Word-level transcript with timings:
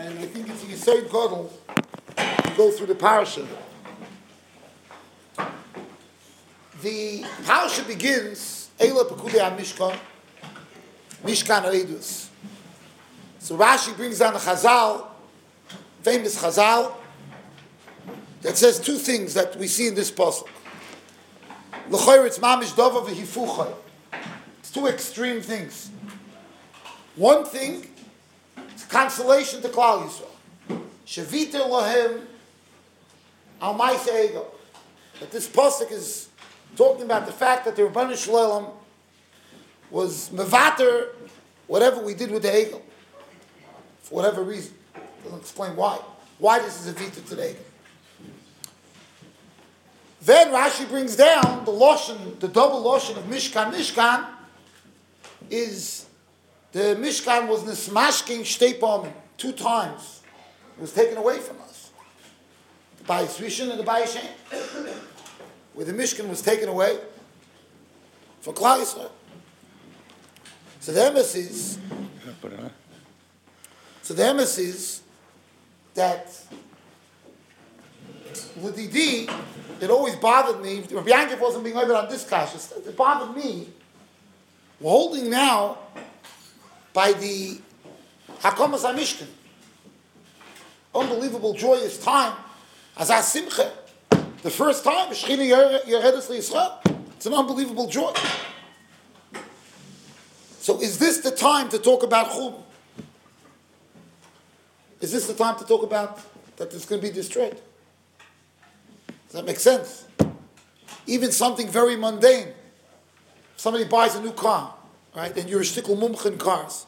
and 0.00 0.18
I 0.18 0.26
think 0.26 0.48
it's 0.48 0.64
Yisoid 0.64 1.08
Godel 1.08 1.50
to 2.16 2.56
go 2.56 2.70
through 2.70 2.86
the 2.86 2.94
parasha. 2.94 3.46
The 6.80 7.24
parasha 7.44 7.84
begins, 7.84 8.70
Eila 8.78 9.06
Pekudei 9.10 9.56
Mishkan, 9.58 9.98
Mishkan 11.22 11.64
Oedus. 11.64 12.28
So 13.40 13.58
Rashi 13.58 13.94
brings 13.94 14.18
down 14.20 14.32
the 14.32 14.38
Chazal, 14.38 15.06
famous 16.02 16.42
Chazal, 16.42 16.94
that 18.40 18.56
says 18.56 18.80
two 18.80 18.96
things 18.96 19.34
that 19.34 19.54
we 19.56 19.66
see 19.66 19.88
in 19.88 19.94
this 19.94 20.10
puzzle. 20.10 20.48
L'choyer, 21.90 22.26
it's 22.26 22.38
mamish 22.38 22.72
dova 22.72 23.06
v'hifuchay. 23.06 23.74
It's 24.60 24.70
two 24.70 24.86
extreme 24.86 25.42
things. 25.42 25.90
One 27.16 27.44
thing, 27.44 27.86
consolation 28.84 29.62
to 29.62 29.68
Klal 29.68 30.08
Yisrael. 30.08 30.82
Shavita 31.06 31.68
lohem 31.68 32.22
al 33.60 33.74
ego. 34.24 34.46
That 35.18 35.30
this 35.30 35.48
pasuk 35.48 35.90
is 35.90 36.28
talking 36.76 37.04
about 37.04 37.26
the 37.26 37.32
fact 37.32 37.64
that 37.64 37.76
the 37.76 37.82
Rebbeinu 37.82 38.16
Shalom 38.16 38.68
was 39.90 40.30
mevater 40.30 41.08
whatever 41.66 42.00
we 42.00 42.14
did 42.14 42.30
with 42.30 42.42
the 42.42 42.66
ego, 42.66 42.80
for 44.02 44.14
whatever 44.14 44.42
reason. 44.42 44.74
Doesn't 45.24 45.40
explain 45.40 45.76
why. 45.76 45.98
Why 46.38 46.58
this 46.58 46.80
is 46.80 46.88
a 46.88 46.92
vita 46.92 47.20
to 47.20 47.34
the 47.34 47.50
ego. 47.50 47.60
Then 50.22 50.48
Rashi 50.52 50.88
brings 50.88 51.16
down 51.16 51.64
the 51.64 51.70
lotion, 51.70 52.36
the 52.40 52.48
double 52.48 52.80
lotion 52.80 53.16
of 53.16 53.24
Mishkan. 53.24 53.72
Mishkan 53.72 54.26
is 55.48 56.06
the 56.72 56.96
Mishkan 56.96 57.48
was 57.48 57.62
nismashking 57.62 58.40
shtepom 58.40 59.12
two 59.36 59.52
times. 59.52 60.22
It 60.76 60.80
was 60.80 60.92
taken 60.92 61.16
away 61.16 61.38
from 61.38 61.60
us. 61.62 61.90
The 62.98 63.04
Bayis 63.04 63.38
Rishon 63.40 63.70
and 63.70 63.80
the 63.80 63.84
Bayis. 63.84 64.16
Where 65.74 65.86
the 65.86 65.92
Mishkan 65.92 66.28
was 66.28 66.42
taken 66.42 66.68
away 66.68 66.98
for 68.40 68.52
Klal. 68.54 68.84
So 70.80 70.92
the 70.92 71.00
emes 71.00 71.36
is, 71.36 71.78
so 74.02 74.14
the 74.14 74.22
emes 74.22 74.58
is 74.58 75.02
that 75.94 76.42
L'didi, 78.56 79.30
it 79.80 79.90
always 79.90 80.16
bothered 80.16 80.62
me. 80.62 80.82
Rabbi 80.90 81.10
Yankiv 81.10 81.38
wasn't 81.40 81.64
being 81.64 81.76
over 81.76 81.94
on 81.94 82.08
this 82.08 82.28
kash. 82.28 82.54
It 82.54 82.96
bothered 82.96 83.36
me. 83.36 83.68
We're 84.80 84.90
holding 84.90 85.28
now 85.28 85.78
by 86.92 87.12
the 87.12 87.60
Hakomas 88.40 88.84
HaMishkan. 88.84 89.26
Unbelievable, 90.94 91.54
joyous 91.54 91.98
time. 92.02 92.34
As 92.96 93.32
simcha. 93.32 93.72
The 94.42 94.50
first 94.50 94.84
time, 94.84 95.10
Shechina 95.10 95.82
Yeredes 95.86 96.28
Yisrael. 96.30 97.00
It's 97.16 97.26
an 97.26 97.34
unbelievable 97.34 97.86
joy. 97.86 98.12
So 100.58 100.80
is 100.80 100.98
this 100.98 101.18
the 101.18 101.30
time 101.30 101.68
to 101.70 101.78
talk 101.78 102.02
about 102.02 102.32
Chum? 102.32 102.54
Is 105.00 105.12
this 105.12 105.26
the 105.26 105.34
time 105.34 105.58
to 105.58 105.64
talk 105.64 105.82
about 105.82 106.20
that 106.56 106.72
it's 106.74 106.84
going 106.84 107.00
to 107.00 107.06
be 107.06 107.12
destroyed? 107.12 107.58
Does 109.26 109.32
that 109.32 109.46
make 109.46 109.58
sense? 109.58 110.06
Even 111.06 111.32
something 111.32 111.68
very 111.68 111.96
mundane. 111.96 112.48
Somebody 113.56 113.84
buys 113.84 114.14
a 114.14 114.22
new 114.22 114.32
car, 114.32 114.74
right? 115.14 115.36
And 115.36 115.48
you're 115.48 115.60
a 115.60 115.64
shtickle 115.64 115.98
mumch 115.98 116.24
in 116.26 116.38
cars. 116.38 116.86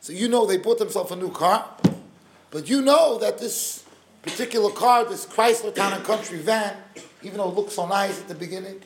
So 0.00 0.12
you 0.12 0.28
know 0.28 0.46
they 0.46 0.58
bought 0.58 0.78
themselves 0.78 1.10
a 1.12 1.16
new 1.16 1.30
car, 1.30 1.66
but 2.50 2.68
you 2.68 2.82
know 2.82 3.18
that 3.18 3.38
this 3.38 3.84
particular 4.22 4.70
car, 4.70 5.04
this 5.04 5.26
Chrysler 5.26 5.74
Town 5.74 5.92
and 5.92 6.04
Country 6.04 6.38
van, 6.38 6.76
even 7.22 7.38
though 7.38 7.48
it 7.48 7.54
looks 7.54 7.74
so 7.74 7.86
nice 7.86 8.20
at 8.20 8.28
the 8.28 8.34
beginning, 8.34 8.82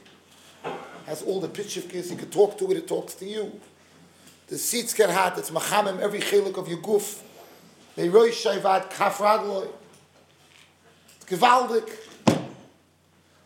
has 1.06 1.22
all 1.22 1.40
the 1.40 1.48
pitchifkis, 1.48 2.10
you 2.10 2.16
can 2.16 2.30
talk 2.30 2.56
to 2.58 2.70
it, 2.70 2.76
it 2.76 2.86
talks 2.86 3.14
to 3.14 3.24
you. 3.24 3.60
The 4.48 4.58
seats 4.58 4.94
get 4.94 5.10
hot, 5.10 5.38
it's 5.38 5.50
machamim, 5.50 6.00
every 6.00 6.20
chelik 6.20 6.56
of 6.56 6.68
your 6.68 6.78
goof. 6.78 7.22
They 7.96 8.08
roi 8.08 8.30
shayvat. 8.30 8.90
It's. 11.30 11.98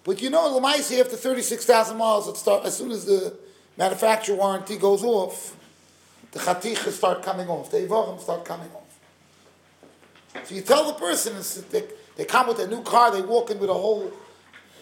But 0.05 0.21
you 0.21 0.31
know, 0.31 0.53
the 0.53 0.61
Lamaisi, 0.61 1.01
after 1.01 1.17
36,000 1.17 1.97
miles, 1.97 2.29
it 2.29 2.37
start, 2.37 2.65
as 2.65 2.77
soon 2.77 2.91
as 2.91 3.05
the 3.05 3.37
manufacturer 3.77 4.37
warranty 4.37 4.77
goes 4.77 5.03
off, 5.03 5.57
the 6.33 6.39
chatichas 6.39 6.93
start 6.93 7.23
coming 7.23 7.49
off, 7.49 7.71
the 7.71 7.79
evorim 7.79 8.21
start 8.21 8.45
coming 8.45 8.69
off. 8.75 10.45
So 10.45 10.55
you 10.55 10.63
tell 10.63 10.87
the 10.87 10.95
person, 10.95 11.35
they, 11.71 11.85
they 12.17 12.25
come 12.25 12.49
with 12.49 12.59
a 12.59 12.67
new 12.67 12.83
car, 12.83 13.11
they 13.11 13.23
walk 13.23 13.51
in 13.51 13.59
with 13.59 13.71
a 13.71 13.75
whole 13.75 14.11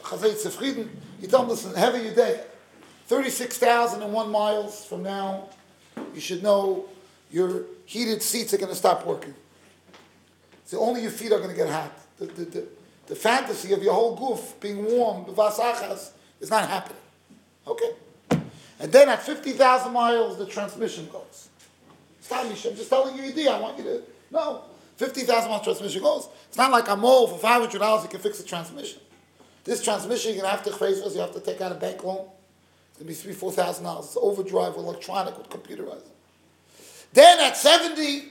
chazayt 0.03 0.45
sefriden, 0.47 0.89
you 1.21 1.29
tell 1.29 1.41
them, 1.41 1.51
listen, 1.51 1.75
have 1.75 2.01
your 2.03 2.15
day. 2.15 2.45
36,001 3.07 4.31
miles 4.31 4.85
from 4.85 5.03
now, 5.03 5.49
you 6.15 6.21
should 6.21 6.43
know 6.43 6.85
your 7.33 7.65
heated 7.85 8.23
seats 8.23 8.55
are 8.55 8.59
going 8.59 8.71
to 8.71 8.77
stop 8.77 9.05
working. 9.05 9.35
So 10.65 10.79
only 10.81 11.03
your 11.03 11.11
feet 11.11 11.33
are 11.33 11.39
going 11.39 11.51
to 11.51 11.57
get 11.57 11.69
hot. 11.69 11.93
The, 12.19 12.27
the, 12.27 12.45
the, 12.45 12.69
the 13.09 13.17
fantasy 13.17 13.73
of 13.73 13.83
your 13.83 13.93
whole 13.93 14.15
goof 14.15 14.55
being 14.61 14.85
warm, 14.85 15.27
the 15.27 15.33
vasachas, 15.33 16.11
is 16.41 16.51
not 16.51 16.69
happening. 16.69 17.03
Okay? 17.67 17.91
And 18.81 18.91
then 18.91 19.09
at 19.11 19.23
50,000 19.23 19.93
miles, 19.93 20.39
the 20.39 20.47
transmission 20.47 21.09
goes. 21.13 21.49
Stop 22.21 22.45
me, 22.45 22.51
I'm 22.53 22.57
just 22.77 22.89
telling 22.89 23.17
you 23.17 23.25
idea. 23.25 23.51
I 23.51 23.61
want 23.61 23.77
you 23.79 23.85
to 23.85 24.03
know. 24.31 24.63
50,000 24.97 25.51
miles 25.51 25.63
transmission 25.63 26.03
goes. 26.03 26.29
It's 26.49 26.57
not 26.57 26.71
like 26.71 26.89
a 26.89 26.97
mole 26.97 27.27
for 27.27 27.39
$500 27.47 28.03
you 28.03 28.09
can 28.09 28.21
fix 28.21 28.39
the 28.39 28.45
transmission. 28.45 29.01
This 29.65 29.83
transmission, 29.83 30.33
you're 30.33 30.43
going 30.43 30.51
to 30.51 30.57
have 30.57 30.65
to 30.65 30.73
face 30.73 31.15
you 31.15 31.21
have 31.21 31.33
to 31.33 31.41
take 31.41 31.61
out 31.61 31.73
a 31.73 31.75
bank 31.75 32.03
loan. 32.03 32.27
It's 32.89 32.99
going 32.99 33.05
to 33.05 33.05
be 33.05 33.15
three, 33.15 33.33
four 33.33 33.53
thousand 33.53 33.85
dollars. 33.85 34.07
It's 34.07 34.17
overdrive, 34.21 34.75
electronic, 34.77 35.37
with 35.37 35.49
computerized. 35.51 36.09
Then 37.13 37.41
at 37.41 37.57
70, 37.57 38.29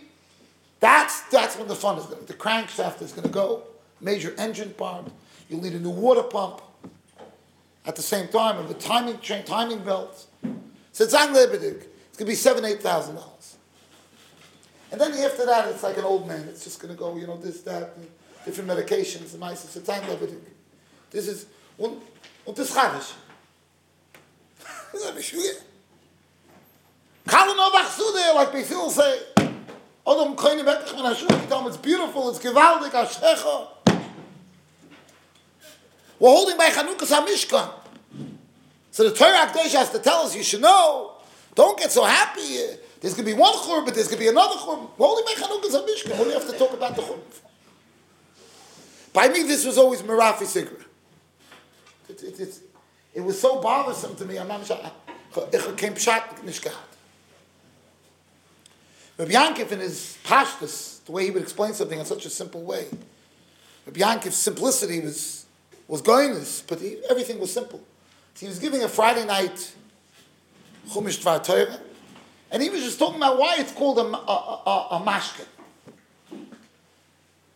that's, 0.80 1.22
that's 1.30 1.58
when 1.58 1.68
the 1.68 1.76
fun 1.76 1.98
is 1.98 2.06
going 2.06 2.20
to 2.20 2.26
The 2.26 2.34
crankshaft 2.34 3.02
is 3.02 3.12
going 3.12 3.28
to 3.28 3.34
go 3.34 3.64
major 4.02 4.34
engine 4.38 4.72
part. 4.72 5.06
You'll 5.50 5.62
need 5.62 5.74
a 5.74 5.80
new 5.80 5.90
water 5.90 6.24
pump 6.24 6.62
at 7.86 7.96
the 7.96 8.02
same 8.02 8.28
time, 8.28 8.60
and 8.60 8.70
the 8.70 8.74
timing 8.76 9.20
chain, 9.20 9.44
timing 9.44 9.80
belts. 9.80 10.28
So 10.91 11.03
it's 11.03 11.13
unlimited. 11.13 11.85
It's 12.09 12.17
going 12.17 12.25
to 12.25 12.25
be 12.25 12.35
seven, 12.35 12.66
eight 12.66 12.81
thousand 12.81 13.16
dollars. 13.16 13.57
And 14.91 15.00
then 15.00 15.13
after 15.13 15.45
that, 15.45 15.67
it's 15.69 15.83
like 15.83 15.97
an 15.97 16.03
old 16.03 16.27
man. 16.27 16.47
It's 16.50 16.63
just 16.63 16.79
going 16.81 16.94
to 16.94 17.00
go, 17.00 17.16
you 17.16 17.27
know, 17.27 17.38
this, 17.38 17.61
that, 17.61 17.95
different 18.44 18.69
medications, 18.69 19.31
and 19.31 19.39
mice. 19.39 19.75
It's 19.75 19.89
unlimited. 19.89 20.41
This 21.11 21.27
is 21.27 21.45
und 21.77 22.01
und 22.45 22.57
das 22.57 22.72
chadish. 22.72 23.13
Das 24.91 25.16
ist 25.16 25.25
schwer. 25.25 25.53
Kalle 27.27 27.56
no 27.56 27.69
bachsude, 27.71 28.33
like 28.35 28.51
Basil 28.51 28.89
say. 28.89 29.19
Odom 30.06 30.35
keine 30.35 30.66
wirklich 30.66 30.89
von 30.89 31.03
der 31.03 31.16
Schule, 31.16 31.67
it's 31.67 31.77
beautiful, 31.77 32.29
it's 32.29 32.39
gewaltig, 32.39 32.94
a. 32.95 33.67
We're 36.19 36.29
holding 36.29 36.57
by 36.57 36.69
Chanukah's 36.69 37.11
HaMishkan. 37.11 37.78
So 39.00 39.08
the 39.08 39.16
Torah 39.16 39.48
Akdosh 39.48 39.74
has 39.76 39.92
to 39.92 40.00
tell 40.00 40.24
us, 40.24 40.36
you 40.36 40.44
should 40.44 40.60
know, 40.60 41.14
don't 41.56 41.80
get 41.80 41.90
so 41.90 42.04
happy. 42.04 42.42
There's 43.00 43.14
going 43.14 43.26
to 43.26 43.34
be 43.34 43.34
one 43.34 43.54
churban, 43.54 43.86
but 43.86 43.96
there's 43.96 44.10
going 44.10 44.18
to 44.18 44.26
be 44.26 44.28
another 44.28 44.56
churban. 44.56 44.90
We're 44.98 45.24
by 45.24 45.36
Chanukah's 45.38 45.74
HaMishkan. 45.74 46.18
What 46.18 46.26
do 46.26 46.32
have 46.32 46.46
to 46.52 46.58
talk 46.58 46.74
about 46.74 46.98
the 46.98 47.04
churban? 47.04 47.22
By 49.14 49.30
me, 49.30 49.44
this 49.44 49.66
was 49.66 49.78
always 49.78 50.02
Merafi 50.02 50.40
Sigra. 50.40 50.84
It, 52.10 52.24
it, 52.24 52.40
it, 52.42 52.60
it, 53.14 53.22
was 53.22 53.40
so 53.40 53.62
bothersome 53.62 54.18
to 54.18 54.26
me. 54.26 54.38
I'm 54.38 54.50
not 54.50 54.66
sure. 54.66 54.78
Ich 55.54 55.78
came 55.78 55.94
pshat 55.94 56.44
nicht 56.44 56.62
gehabt. 56.62 56.98
Rabbi 59.18 59.31
Yankiv 59.31 59.72
in 59.72 59.80
his 59.80 60.18
pashtus, 60.26 61.06
the 61.06 61.14
way 61.14 61.24
he 61.24 61.31
would 61.31 61.44
explain 61.44 61.72
something 61.74 61.98
in 61.98 62.06
such 62.06 62.25
a 62.25 62.30
simple 62.30 62.63
way, 62.63 62.88
Rabbi 63.86 64.02
Yankiv's 64.02 64.36
simplicity 64.36 65.00
was 65.00 65.45
was 65.88 66.02
this, 66.02 66.63
but 66.68 66.81
he, 66.81 66.98
everything 67.10 67.40
was 67.40 67.54
simple. 67.54 67.81
He 68.38 68.48
was 68.48 68.60
giving 68.60 68.84
a 68.84 68.88
Friday 68.88 69.26
night 69.26 69.74
Chumash 70.90 71.22
Dvar 71.22 71.44
Torah, 71.44 71.80
and 72.52 72.64
he 72.64 72.70
was 72.70 72.81
just 72.84 72.98
talking 72.98 73.18
about 73.18 73.38
why 73.38 73.58
it's 73.60 73.72
called 73.72 74.00
a, 74.00 74.04
a, 74.04 74.62
a, 74.66 74.88
a 74.92 75.04
mashkin. 75.06 75.46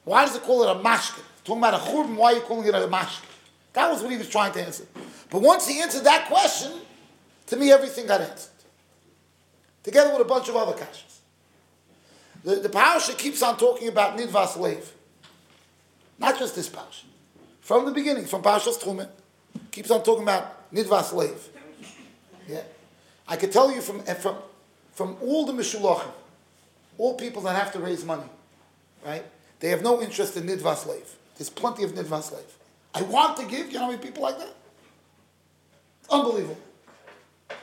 Why 0.03 0.25
does 0.25 0.35
it 0.35 0.43
call 0.43 0.63
it 0.63 0.75
a 0.75 0.79
mashkin? 0.79 1.23
Talking 1.43 1.61
about 1.61 1.73
a 1.75 1.77
churban, 1.77 2.15
why 2.15 2.33
are 2.33 2.35
you 2.35 2.41
calling 2.41 2.67
it 2.67 2.75
a 2.75 2.87
mashkin? 2.87 3.29
That 3.73 3.89
was 3.89 4.01
what 4.01 4.11
he 4.11 4.17
was 4.17 4.29
trying 4.29 4.51
to 4.53 4.61
answer. 4.61 4.85
But 5.29 5.41
once 5.41 5.67
he 5.67 5.81
answered 5.81 6.03
that 6.03 6.27
question, 6.27 6.73
to 7.47 7.55
me 7.55 7.71
everything 7.71 8.05
got 8.07 8.21
answered. 8.21 8.51
Together 9.83 10.11
with 10.11 10.21
a 10.21 10.25
bunch 10.25 10.47
of 10.49 10.55
other 10.55 10.73
kashas. 10.73 11.19
The, 12.43 12.55
the 12.57 12.69
parasha 12.69 13.13
keeps 13.13 13.41
on 13.41 13.57
talking 13.57 13.87
about 13.87 14.17
nidvas 14.17 14.57
lev. 14.57 14.93
Not 16.19 16.37
just 16.37 16.55
this 16.55 16.69
parasha. 16.69 17.05
From 17.61 17.85
the 17.85 17.91
beginning, 17.91 18.25
from 18.25 18.41
Parshas 18.41 18.81
Trumen, 18.81 19.07
keeps 19.71 19.89
on 19.89 20.03
talking 20.03 20.23
about 20.23 20.62
Nidvas 20.73 21.13
Lev. 21.13 21.49
Yeah. 22.47 22.61
I 23.27 23.37
could 23.37 23.51
tell 23.51 23.71
you 23.73 23.81
from, 23.81 24.01
from, 24.01 24.35
from 24.93 25.17
all 25.21 25.45
the 25.45 25.53
Mishulachim, 25.53 26.11
all 26.97 27.15
people 27.15 27.41
that 27.43 27.55
have 27.55 27.71
to 27.73 27.79
raise 27.79 28.03
money, 28.03 28.29
right? 29.05 29.23
They 29.59 29.69
have 29.69 29.81
no 29.81 30.01
interest 30.01 30.35
in 30.35 30.43
nidvas 30.43 30.83
slave. 30.83 31.15
There's 31.37 31.49
plenty 31.49 31.83
of 31.83 31.93
nidvas 31.93 32.23
slave. 32.23 32.43
I 32.93 33.01
want 33.03 33.37
to 33.37 33.45
give. 33.45 33.67
You 33.67 33.75
know 33.75 33.85
how 33.85 33.91
many 33.91 34.01
people 34.01 34.23
like 34.23 34.37
that? 34.37 34.53
Unbelievable. 36.11 36.57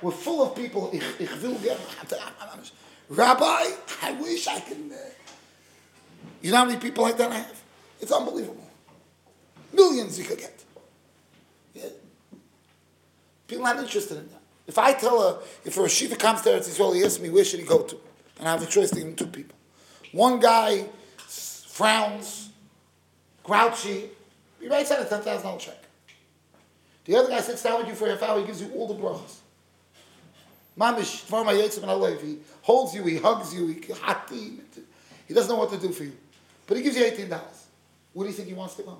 We're 0.01 0.11
full 0.11 0.43
of 0.43 0.57
people. 0.57 0.91
Ich, 0.95 1.03
ich 1.21 1.31
will 1.43 1.59
Rabbi, 3.11 3.43
I 4.03 4.13
wish 4.21 4.47
I 4.47 4.61
could. 4.61 4.79
Uh, 4.93 4.97
you 6.41 6.53
know 6.53 6.59
how 6.59 6.65
many 6.65 6.79
people 6.79 7.05
like 7.05 7.19
that 7.19 7.31
I 7.31 7.39
have? 7.39 7.63
It's 8.01 8.13
unbelievable. 8.13 8.67
Millions 9.73 10.19
you 10.19 10.25
could 10.25 10.39
get. 10.39 10.60
People 13.51 13.65
not 13.65 13.79
interested 13.81 14.17
in 14.17 14.29
that. 14.29 14.41
If 14.69 14.79
I 14.79 14.93
tell 14.93 15.21
a, 15.21 15.41
if 15.65 15.77
a 15.77 15.89
Shiva 15.89 16.15
comes 16.15 16.43
to 16.43 16.51
Eretz 16.51 16.69
Yisrael, 16.69 16.95
he 16.95 17.05
asks 17.05 17.19
me, 17.19 17.31
where 17.31 17.45
should 17.45 17.59
he 17.59 17.67
go 17.67 17.83
to? 17.83 17.97
And 18.39 18.47
I 18.47 18.53
have 18.53 18.63
a 18.63 18.67
choice 18.67 18.93
between 18.93 19.17
two 19.17 19.27
people. 19.27 19.57
One 20.13 20.39
guy 20.39 20.85
frowns, 21.19 22.51
grouchy, 23.43 24.11
he 24.61 24.69
writes 24.69 24.93
out 24.93 25.01
a 25.01 25.05
$10,000 25.05 25.59
check. 25.59 25.83
The 27.07 27.17
other 27.17 27.29
guy 27.29 27.41
sits 27.41 27.65
down 27.65 27.81
with 27.81 27.89
you 27.89 27.95
for 27.97 28.07
a 28.07 28.11
half 28.13 28.23
hour, 28.23 28.39
he 28.39 28.47
gives 28.47 28.63
you 28.63 28.71
all 28.71 28.87
the 28.87 28.95
brachas. 28.95 29.39
Mamish, 30.79 31.27
he 32.21 32.39
holds 32.63 32.95
you, 32.95 33.03
he 33.03 33.17
hugs 33.17 33.53
you, 33.53 33.67
he. 33.67 34.61
He 35.27 35.35
doesn't 35.35 35.51
know 35.51 35.59
what 35.59 35.71
to 35.71 35.77
do 35.77 35.91
for 35.91 36.05
you. 36.05 36.17
But 36.69 36.77
he 36.77 36.85
gives 36.85 36.97
you 36.97 37.03
$18. 37.03 37.29
Where 38.13 38.27
do 38.27 38.31
you 38.31 38.37
think 38.37 38.47
he 38.47 38.55
wants 38.55 38.77
to 38.77 38.85
go? 38.85 38.99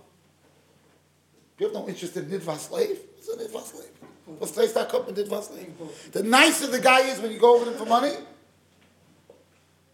You 1.57 1.67
have 1.67 1.75
no 1.75 1.87
interest 1.87 2.17
in 2.17 2.25
Nidva 2.25 2.59
slave. 2.59 2.99
It's 3.17 3.29
a 3.29 3.37
Nidva 3.37 3.63
slave. 3.63 3.91
What's 4.39 4.53
place 4.53 4.73
that 4.73 4.89
cup 4.89 5.09
in 5.09 5.15
Nidva 5.15 5.43
slave? 5.43 5.73
The 6.13 6.23
nicer 6.23 6.67
the 6.69 6.81
guy 6.81 7.01
is 7.01 7.21
when 7.21 7.33
you 7.33 7.39
go 7.39 7.57
over 7.57 7.71
him 7.71 7.77
for 7.77 7.87
money, 7.87 8.13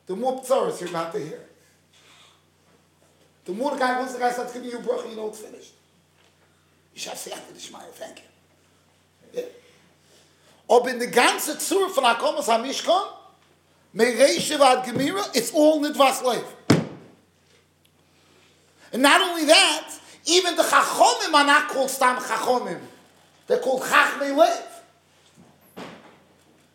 the 0.06 0.16
more 0.16 0.40
ptzaras 0.40 0.80
you're 0.80 0.90
about 0.90 1.12
to 1.12 1.18
hear. 1.18 1.40
The 3.44 3.52
more 3.52 3.72
the 3.72 3.78
guy, 3.78 3.98
once 3.98 4.12
the 4.12 4.18
guy 4.18 4.32
starts 4.32 4.52
giving 4.52 4.70
you 4.70 4.78
bracha, 4.78 5.08
you 5.08 5.16
know 5.16 5.28
it's 5.28 5.40
finished. 5.40 5.72
You 6.94 7.00
should 7.00 7.16
say 7.16 7.32
after 7.32 7.52
the 7.52 7.58
Shemaya, 7.58 7.90
thank 7.92 8.18
you. 8.18 8.24
Yeah. 9.34 9.42
Ob 10.68 10.86
in 10.88 10.98
the 10.98 11.06
ganze 11.06 11.60
Zur 11.60 11.88
von 11.90 12.04
Akomas 12.04 12.48
HaMishkan, 12.48 13.08
Mereishe 13.94 14.58
Vad 14.58 14.84
Gemira, 14.84 15.28
it's 15.36 15.52
all 15.52 15.80
Nidvas 15.80 16.24
Lev. 16.24 16.44
And 18.92 19.02
not 19.02 19.20
only 19.20 19.44
that, 19.44 19.90
even 20.26 20.56
the 20.56 20.62
Chachomim 20.62 21.32
are 21.32 21.46
not 21.46 21.68
called 21.68 21.90
Stam 21.90 22.16
Chachomim. 22.16 22.80
They're 23.46 23.58
called 23.58 23.82
Chachmei 23.82 24.36
Lev. 24.36 24.64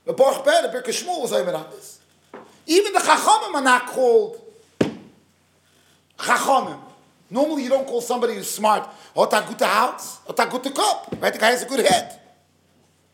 The 0.06 0.14
Baruch 0.14 0.46
Ber, 0.46 0.62
the 0.64 0.68
Birka 0.70 0.90
Shmuel 0.90 1.22
was 1.22 1.32
on 1.32 1.46
this. 1.72 2.00
Even 2.66 2.94
the 2.94 3.00
Chachomim 3.00 3.54
are 3.54 3.62
not 3.62 3.88
called 3.88 4.42
Chachomim. 6.18 6.80
Normally 7.30 7.64
you 7.64 7.70
don't 7.70 7.88
call 7.88 8.02
somebody 8.02 8.36
who's 8.36 8.50
smart, 8.50 8.90
Ota 9.16 9.38
Guta 9.38 9.66
House, 9.66 10.20
Ota 10.28 10.44
Guta 10.44 10.74
Cup, 10.74 11.16
right? 11.20 11.32
The 11.32 11.40
guy 11.40 11.52
has 11.52 11.64
a 11.64 11.66
good 11.66 11.86
head. 11.86 12.20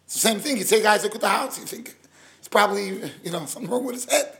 It's 0.06 0.15
the 0.15 0.19
same 0.19 0.39
thing. 0.39 0.57
You 0.57 0.63
say 0.63 0.81
guy's 0.81 1.04
a 1.04 1.09
good 1.09 1.21
house, 1.21 1.59
you 1.59 1.65
think 1.65 1.95
it's 2.39 2.48
probably, 2.48 3.12
you 3.24 3.31
know, 3.31 3.45
something 3.45 3.69
wrong 3.69 3.83
with 3.83 3.95
his 3.95 4.06
head. 4.06 4.38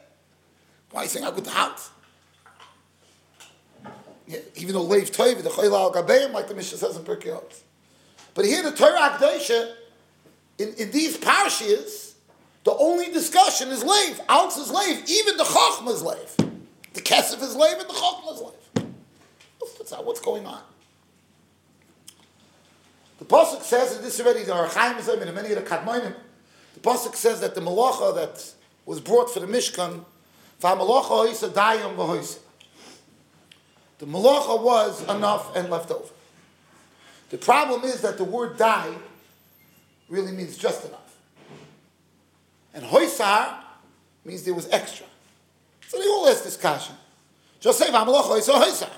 Why 0.92 1.02
are 1.02 1.04
you 1.04 1.10
saying 1.10 1.26
a 1.26 1.32
good 1.32 1.48
house? 1.48 1.92
Yeah, 4.28 4.40
even 4.56 4.74
though 4.74 4.84
Leif 4.84 5.12
Toiv, 5.12 5.44
the 5.44 5.50
Chayla 5.50 5.74
al 5.74 5.94
Gabeim, 5.94 6.34
like 6.34 6.48
the 6.48 6.56
Mishnah 6.56 6.78
says 6.78 6.98
in 6.98 7.04
Pirkei 7.04 7.40
But 8.38 8.46
here 8.46 8.62
the 8.62 8.72
Torah 8.72 9.00
Akdosha, 9.00 9.74
in, 10.60 10.72
in 10.76 10.92
these 10.92 11.18
parashas, 11.18 12.14
the 12.66 12.72
only 12.78 13.12
discussion 13.12 13.70
is 13.70 13.84
Leif. 13.84 14.22
Ounce 14.30 14.58
is 14.58 14.70
Leif. 14.70 15.10
Even 15.10 15.38
the 15.38 15.44
Chachma 15.44 15.92
is 15.92 16.04
Leif. 16.04 16.38
The 16.94 17.02
Kesef 17.02 17.42
is 17.42 17.56
Leif 17.56 17.80
and 17.80 17.90
the 17.90 17.96
Chachma 17.96 18.36
is 18.36 18.42
Leif. 18.42 18.86
What's, 19.58 19.92
what's 19.92 20.20
going 20.20 20.46
on? 20.46 20.62
The 23.18 23.26
Pasuk 23.26 23.64
says, 23.64 23.96
and 23.96 24.06
this 24.06 24.22
already, 24.22 24.44
the 24.44 24.52
Archaim 24.52 25.00
is 25.00 25.08
and 25.08 25.34
many 25.34 25.52
of 25.52 25.56
the 25.56 25.68
Kadmoinim, 25.68 26.14
the 26.76 26.80
Pasuk 26.82 27.16
says 27.16 27.42
that 27.42 27.56
the 27.56 27.62
Malacha 27.62 28.14
that 28.14 28.54
was 28.86 29.00
brought 29.00 29.34
for 29.34 29.40
the 29.40 29.48
Mishkan. 29.48 30.06
The 30.60 30.68
Malacha 34.06 34.62
was 34.62 35.02
enough 35.10 35.56
and 35.56 35.72
left 35.72 35.90
over. 35.90 36.14
The 37.30 37.38
problem 37.38 37.84
is 37.84 38.02
that 38.02 38.18
the 38.18 38.24
word 38.24 38.58
die 38.58 38.94
really 40.10 40.32
means 40.32 40.58
just 40.58 40.86
enough. 40.86 41.18
And 42.74 42.86
Hoysar 42.86 43.56
means 44.24 44.44
there 44.44 44.54
was 44.54 44.70
extra. 44.70 45.06
So 45.88 45.98
they 45.98 46.06
all 46.06 46.28
ask 46.28 46.44
this. 46.44 46.58
Just 47.60 47.80
say 47.80 47.88
Vamalocha 47.88 48.40
Hoysa 48.40 48.62
Hoysar. 48.62 48.90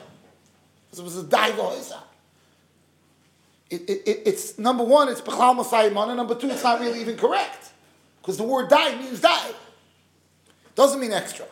Because 0.85 0.99
it 0.99 1.03
was 1.03 1.17
a 1.17 1.23
die 1.23 1.51
Hoysar 1.51 2.03
it, 3.69 3.89
it, 3.89 4.23
it's 4.25 4.57
number 4.57 4.83
one, 4.83 5.09
it's 5.09 5.21
Bechal 5.21 5.57
Masayimon, 5.57 6.07
and 6.07 6.17
number 6.17 6.35
two, 6.35 6.49
it's 6.49 6.63
not 6.63 6.79
really 6.79 7.01
even 7.01 7.17
correct. 7.17 7.71
Because 8.21 8.37
the 8.37 8.43
word 8.43 8.69
die 8.69 8.95
means 8.97 9.21
die. 9.21 9.51
Doesn't 10.75 10.99
mean 10.99 11.11
extra. 11.11 11.45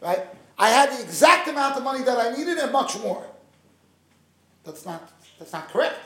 Right? 0.00 0.20
I 0.58 0.68
had 0.70 0.90
the 0.90 1.02
exact 1.02 1.48
amount 1.48 1.76
of 1.76 1.82
money 1.82 2.04
that 2.04 2.18
I 2.18 2.36
needed 2.36 2.58
and 2.58 2.72
much 2.72 2.98
more. 2.98 3.24
That's 4.64 4.84
not, 4.84 5.10
that's 5.38 5.52
not 5.52 5.68
correct. 5.68 5.96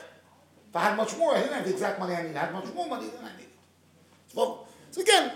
If 0.69 0.75
I 0.75 0.81
had 0.81 0.97
much 0.97 1.15
more, 1.17 1.35
I 1.35 1.41
didn't 1.41 1.53
have 1.53 1.65
the 1.65 1.71
exact 1.71 1.99
money 1.99 2.15
I 2.15 2.21
needed. 2.23 2.37
I 2.37 2.45
had 2.45 2.53
much 2.53 2.73
more 2.73 2.87
money 2.87 3.07
than 3.07 3.23
I 3.23 3.31
needed. 3.35 3.51
So, 4.33 4.65
so 4.91 5.01
again, 5.01 5.33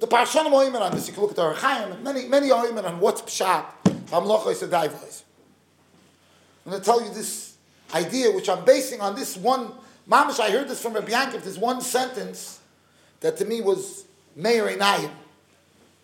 the 0.00 0.06
Parshanim 0.06 0.50
Oimer 0.50 0.80
on 0.80 0.92
this, 0.92 1.06
you 1.06 1.14
can 1.14 1.22
look 1.22 1.30
at 1.30 1.36
the 1.36 1.42
Archaim, 1.42 1.92
and 1.92 2.02
many, 2.02 2.26
many 2.26 2.48
Oimer 2.48 2.84
on 2.84 2.98
what's 2.98 3.22
Pshat, 3.22 3.64
Hamlocha 4.06 4.50
is 4.50 4.62
a 4.62 4.66
voice. 4.66 5.24
I'm 6.64 6.72
going 6.72 6.82
to 6.82 6.84
tell 6.84 7.02
you 7.02 7.12
this 7.12 7.56
idea, 7.94 8.30
which 8.30 8.48
I'm 8.48 8.64
basing 8.64 9.00
on 9.00 9.14
this 9.14 9.36
one. 9.36 9.70
Mamish, 10.10 10.40
I 10.40 10.50
heard 10.50 10.68
this 10.68 10.82
from 10.82 10.94
Rabbi 10.94 11.10
Yankov, 11.10 11.42
this 11.42 11.56
one 11.56 11.80
sentence 11.80 12.60
that 13.20 13.36
to 13.38 13.44
me 13.44 13.60
was 13.60 14.04
Meir 14.36 14.66
Einayim, 14.66 15.10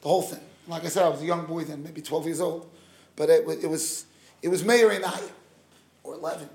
the 0.02 0.08
whole 0.08 0.22
thing. 0.22 0.40
Like 0.68 0.84
I 0.84 0.88
said, 0.88 1.04
I 1.04 1.08
was 1.08 1.20
a 1.20 1.26
young 1.26 1.46
boy 1.46 1.64
then, 1.64 1.82
maybe 1.82 2.00
12 2.00 2.26
years 2.26 2.40
old, 2.40 2.70
but 3.16 3.28
it, 3.28 3.46
it 3.62 3.68
was 3.68 4.06
it 4.40 4.48
was 4.48 4.64
Meir 4.64 4.88
Einayim, 4.88 5.30
or 6.04 6.14
11. 6.14 6.48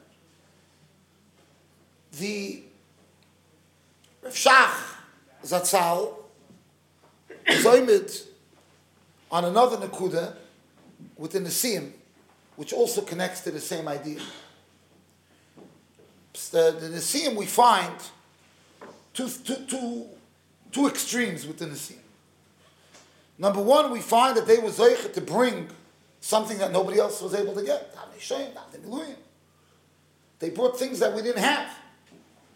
The 2.19 2.63
Rav 4.21 4.33
Shach 4.33 4.95
Zatzal 5.43 6.13
Zoimid 7.47 8.25
on 9.31 9.45
another 9.45 9.77
Nakuda 9.77 10.35
within 11.17 11.43
the 11.43 11.49
Siyam, 11.49 11.91
which 12.55 12.73
also 12.73 13.01
connects 13.01 13.41
to 13.41 13.51
the 13.51 13.59
same 13.59 13.87
idea 13.87 14.19
the, 16.51 16.71
the 16.71 17.35
we 17.37 17.45
find 17.45 17.93
two, 19.13 19.29
two, 19.29 19.55
two, 19.67 20.05
two 20.71 20.87
extremes 20.87 21.45
within 21.45 21.69
the 21.69 21.75
Nesiim. 21.75 21.97
Number 23.37 23.61
one, 23.61 23.91
we 23.91 23.99
find 23.99 24.37
that 24.37 24.47
they 24.47 24.59
were 24.59 24.69
zeichet 24.69 25.13
to 25.13 25.21
bring 25.21 25.67
something 26.21 26.57
that 26.59 26.71
nobody 26.71 26.99
else 26.99 27.21
was 27.21 27.33
able 27.33 27.53
to 27.53 27.63
get. 27.63 27.95
They 30.39 30.49
brought 30.49 30.79
things 30.79 30.99
that 30.99 31.13
we 31.13 31.21
didn't 31.21 31.43
have. 31.43 31.69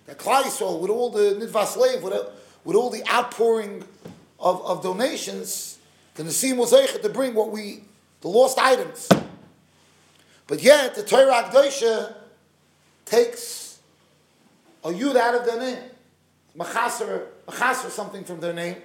That 0.10 0.18
Yisrael, 0.18 0.80
with 0.80 0.90
all 0.90 1.12
the 1.12 1.36
Nidvas 1.40 1.68
slave, 1.68 2.02
with, 2.02 2.16
with 2.64 2.76
all 2.76 2.90
the 2.90 3.08
outpouring 3.08 3.84
of, 4.40 4.66
of 4.66 4.82
donations, 4.82 5.78
the 6.16 6.24
Nesiim 6.24 6.58
was 6.58 6.74
zeichet 6.74 7.04
to 7.04 7.10
bring 7.10 7.36
what 7.36 7.52
we, 7.52 7.84
the 8.22 8.28
lost 8.28 8.58
items. 8.58 9.08
But 10.48 10.64
yet, 10.64 10.96
the 10.96 11.04
Torah 11.04 11.44
Akdosha 11.44 12.16
takes 13.06 13.78
a 14.84 14.90
yud 14.90 15.16
out 15.16 15.36
of 15.36 15.46
their 15.46 15.60
name. 15.60 15.84
Machaser, 16.58 17.28
machaser 17.48 17.92
something 17.92 18.24
from 18.24 18.40
their 18.40 18.54
name. 18.54 18.78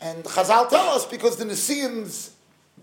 And 0.00 0.24
Chazal 0.24 0.68
tell 0.68 0.88
us 0.88 1.06
because 1.06 1.36
the 1.36 1.44
Nesiim's 1.44 2.34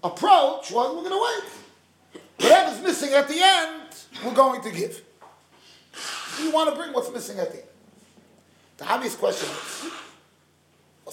approach 0.01 0.72
was 0.72 0.96
we're 0.96 1.10
going 1.10 1.10
to 1.10 1.41
wait. 1.41 2.22
Whatever's 2.39 2.82
missing 2.82 3.13
at 3.13 3.27
the 3.27 3.38
end, 3.38 3.96
we're 4.24 4.34
going 4.34 4.62
to 4.62 4.72
give. 4.72 5.01
You 6.42 6.52
want 6.52 6.70
to 6.70 6.75
bring 6.75 6.94
what's 6.94 7.12
missing 7.12 7.40
at 7.40 7.52
the 7.52 7.60
end. 7.60 7.68
The 8.78 8.92
obvious 8.92 9.16
question 9.16 9.50
is, 9.50 9.92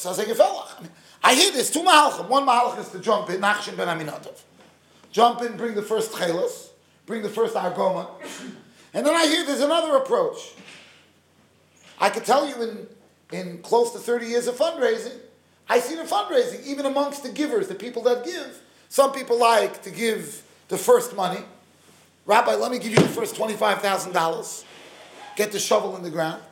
I, 0.07 0.81
mean, 0.81 0.91
I 1.23 1.35
hear 1.35 1.53
this 1.53 1.71
two 1.71 1.81
mahalchim. 1.81 2.29
One 2.29 2.47
mahalch 2.47 2.79
is 2.79 2.89
to 2.91 3.01
jump 3.01 3.29
in, 3.31 3.41
Nachshon 3.41 3.77
ben 3.77 3.89
Aminadav. 3.89 4.41
Jump 5.13 5.43
in, 5.43 5.57
bring 5.57 5.75
the 5.75 5.83
first 5.83 6.13
chelas, 6.13 6.69
bring 7.07 7.23
the 7.23 7.29
first 7.29 7.57
argoma, 7.57 8.09
and 8.95 9.05
then 9.05 9.15
I 9.15 9.27
hear 9.27 9.45
there's 9.45 9.61
another 9.61 9.97
approach. 9.97 10.39
I 12.01 12.09
could 12.11 12.25
tell 12.25 12.49
you 12.49 12.63
in, 12.63 12.87
in 13.33 13.59
close 13.59 13.93
to 13.93 13.99
30 13.99 14.27
years 14.27 14.47
of 14.47 14.57
fundraising, 14.57 15.19
I 15.69 15.81
see 15.81 15.97
the 15.97 16.03
fundraising, 16.03 16.65
even 16.65 16.87
amongst 16.87 17.23
the 17.23 17.29
givers, 17.29 17.69
the 17.69 17.75
people 17.75 18.03
that 18.05 18.25
give. 18.25 18.63
Some 18.89 19.13
people 19.13 19.39
like 19.39 19.83
to 19.83 19.91
give 19.91 20.43
the 20.69 20.79
first 20.79 21.15
money. 21.15 21.41
Rabbi, 22.27 22.55
let 22.55 22.73
me 22.73 22.79
give 22.79 22.91
you 22.93 22.99
the 22.99 23.09
first 23.09 23.35
$25,000. 23.37 24.65
Get 25.41 25.53
the 25.53 25.59
shovel 25.59 25.97
in 25.97 26.03
the 26.03 26.11
ground. 26.11 26.43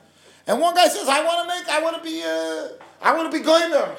And 0.47 0.59
one 0.63 0.75
guy 0.75 0.89
says, 0.89 1.07
I 1.11 1.23
want 1.23 1.47
to 1.47 1.55
make, 1.55 1.69
I 1.69 1.83
want 1.83 1.99
to 1.99 2.03
be, 2.03 2.23
uh, 2.23 2.69
I 3.03 3.15
want 3.15 3.31
to 3.31 3.39
be 3.39 3.45
goymer. 3.45 3.95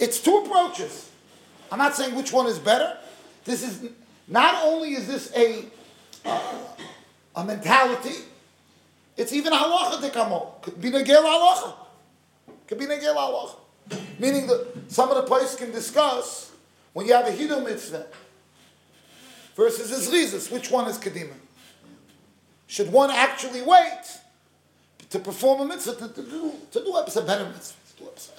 It's 0.00 0.18
two 0.18 0.38
approaches. 0.38 1.08
I'm 1.70 1.78
not 1.78 1.94
saying 1.94 2.16
which 2.16 2.32
one 2.32 2.48
is 2.48 2.58
better. 2.58 2.98
This 3.44 3.62
is 3.62 3.92
not 4.26 4.64
only 4.64 4.94
is 4.94 5.06
this 5.06 5.32
a 5.36 5.66
uh, 6.24 6.40
a 7.36 7.44
mentality, 7.44 8.24
it's 9.16 9.32
even 9.32 9.52
halacha 9.52 10.00
dekamo. 10.00 10.60
Could 10.62 10.82
be 10.82 10.90
negel 10.90 11.22
halacha. 11.22 11.74
Could 12.66 12.78
be 12.80 12.86
negel 12.86 13.14
halacha. 13.14 13.54
Meaning 14.18 14.48
that 14.48 14.66
some 14.88 15.10
of 15.10 15.14
the 15.14 15.22
places 15.22 15.54
can 15.54 15.70
discuss 15.70 16.50
when 16.92 17.06
you 17.06 17.12
have 17.12 17.28
a 17.28 17.30
hidu 17.30 17.64
mitzvah 17.64 18.08
versus 19.58 19.90
a 19.90 20.10
zrizis, 20.10 20.50
which 20.50 20.70
one 20.70 20.88
is 20.88 20.96
kedima? 20.96 21.34
Should 22.68 22.90
one 22.92 23.10
actually 23.10 23.60
wait 23.60 24.04
to 25.10 25.18
perform 25.18 25.62
a 25.62 25.64
mitzvah 25.66 25.96
to, 25.96 26.08
to 26.14 26.22
do 26.22 26.52
to 26.70 26.84
do 26.84 26.94
a 26.94 27.04
better 27.22 27.44
mitzvah? 27.46 27.76
To 27.90 27.96
do 27.98 28.08
a 28.08 28.10
mitzvah. 28.10 28.32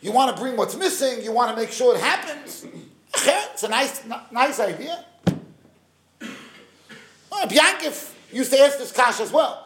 You 0.00 0.12
want 0.12 0.36
to 0.36 0.40
bring 0.40 0.56
what's 0.56 0.76
missing. 0.76 1.22
You 1.24 1.32
want 1.32 1.50
to 1.50 1.56
make 1.60 1.72
sure 1.72 1.94
it 1.96 2.00
happens. 2.00 2.66
It's 3.16 3.62
a 3.62 3.68
nice, 3.68 4.02
nice 4.30 4.60
idea. 4.60 5.04
Biankif 7.32 8.12
used 8.32 8.52
to 8.52 8.58
ask 8.58 8.78
this 8.78 8.92
kash 8.92 9.20
as 9.20 9.32
well. 9.32 9.63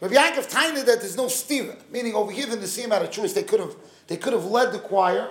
Rabbi 0.00 0.14
Yankov 0.14 0.48
tiny 0.48 0.82
that 0.82 1.00
there's 1.00 1.16
no 1.16 1.26
stira, 1.26 1.76
meaning 1.90 2.14
over 2.14 2.30
here 2.30 2.46
the 2.46 2.66
same 2.66 2.92
out 2.92 3.02
of 3.02 3.10
choice, 3.10 3.32
they 3.32 3.42
could 3.42 3.60
have 3.60 3.74
they 4.06 4.16
could 4.16 4.32
have 4.32 4.44
led 4.44 4.72
the 4.72 4.78
choir, 4.78 5.28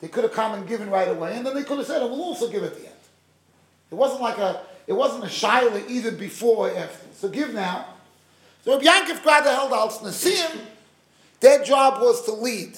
they 0.00 0.08
could 0.08 0.24
have 0.24 0.32
come 0.32 0.54
and 0.54 0.66
given 0.66 0.90
right 0.90 1.08
away, 1.08 1.36
and 1.36 1.46
then 1.46 1.54
they 1.54 1.62
could 1.62 1.78
have 1.78 1.86
said, 1.86 2.02
oh, 2.02 2.08
"We'll 2.08 2.22
also 2.22 2.50
give 2.50 2.64
at 2.64 2.74
the 2.74 2.86
end." 2.86 2.94
It 3.90 3.94
wasn't 3.94 4.20
like 4.20 4.38
a 4.38 4.62
it 4.86 4.92
wasn't 4.92 5.24
a 5.24 5.28
shaila 5.28 5.88
either 5.88 6.10
before 6.10 6.68
or 6.68 6.76
after. 6.76 7.06
So 7.14 7.28
give 7.28 7.54
now. 7.54 7.94
So 8.64 8.72
Rabbi 8.72 8.84
Yankov 8.84 9.22
grabbed 9.22 9.46
the 9.46 9.54
held 9.54 9.72
out 9.72 9.90
Nasim, 10.02 10.60
their 11.40 11.62
job 11.62 12.02
was 12.02 12.24
to 12.24 12.32
lead. 12.32 12.72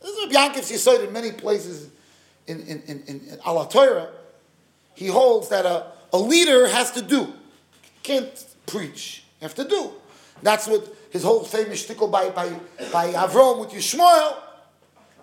This 0.00 0.10
is 0.10 0.34
Rabbi 0.34 0.54
Yankov's 0.54 0.70
Yisoid 0.70 1.06
in 1.06 1.12
many 1.12 1.32
places 1.32 1.90
in, 2.46 2.60
in, 2.60 2.82
in, 2.86 3.02
in, 3.06 3.20
in 3.28 3.38
Ala 3.46 3.68
Torah. 3.68 4.10
He 4.94 5.08
holds 5.08 5.48
that 5.48 5.66
a, 5.66 5.86
a 6.12 6.18
leader 6.18 6.68
has 6.68 6.92
to 6.92 7.02
do. 7.02 7.32
Can't 8.02 8.46
preach. 8.66 9.24
Have 9.40 9.54
to 9.56 9.64
do. 9.64 9.92
That's 10.42 10.66
what 10.66 10.94
his 11.10 11.22
whole 11.22 11.44
famous 11.44 11.86
shtickle 11.86 12.10
by, 12.10 12.30
by, 12.30 12.48
by 12.92 13.12
Avrom 13.12 13.60
with 13.60 13.70
Yishmael, 13.70 14.36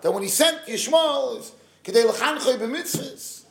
that 0.02 0.12
when 0.12 0.22
he 0.22 0.28
sent 0.28 0.66
Yishmael, 0.66 1.38
is 1.38 1.52
Kedei 1.84 2.04
L'chanchoy 2.04 2.58
b'mitzvahs. 2.58 3.44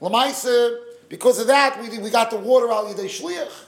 L'maisa, 0.00 0.78
because 1.08 1.38
of 1.38 1.46
that, 1.46 1.80
we, 1.80 1.98
we 1.98 2.10
got 2.10 2.30
the 2.30 2.36
water 2.36 2.70
al 2.70 2.86
Yidei 2.86 3.06
Shliach. 3.06 3.66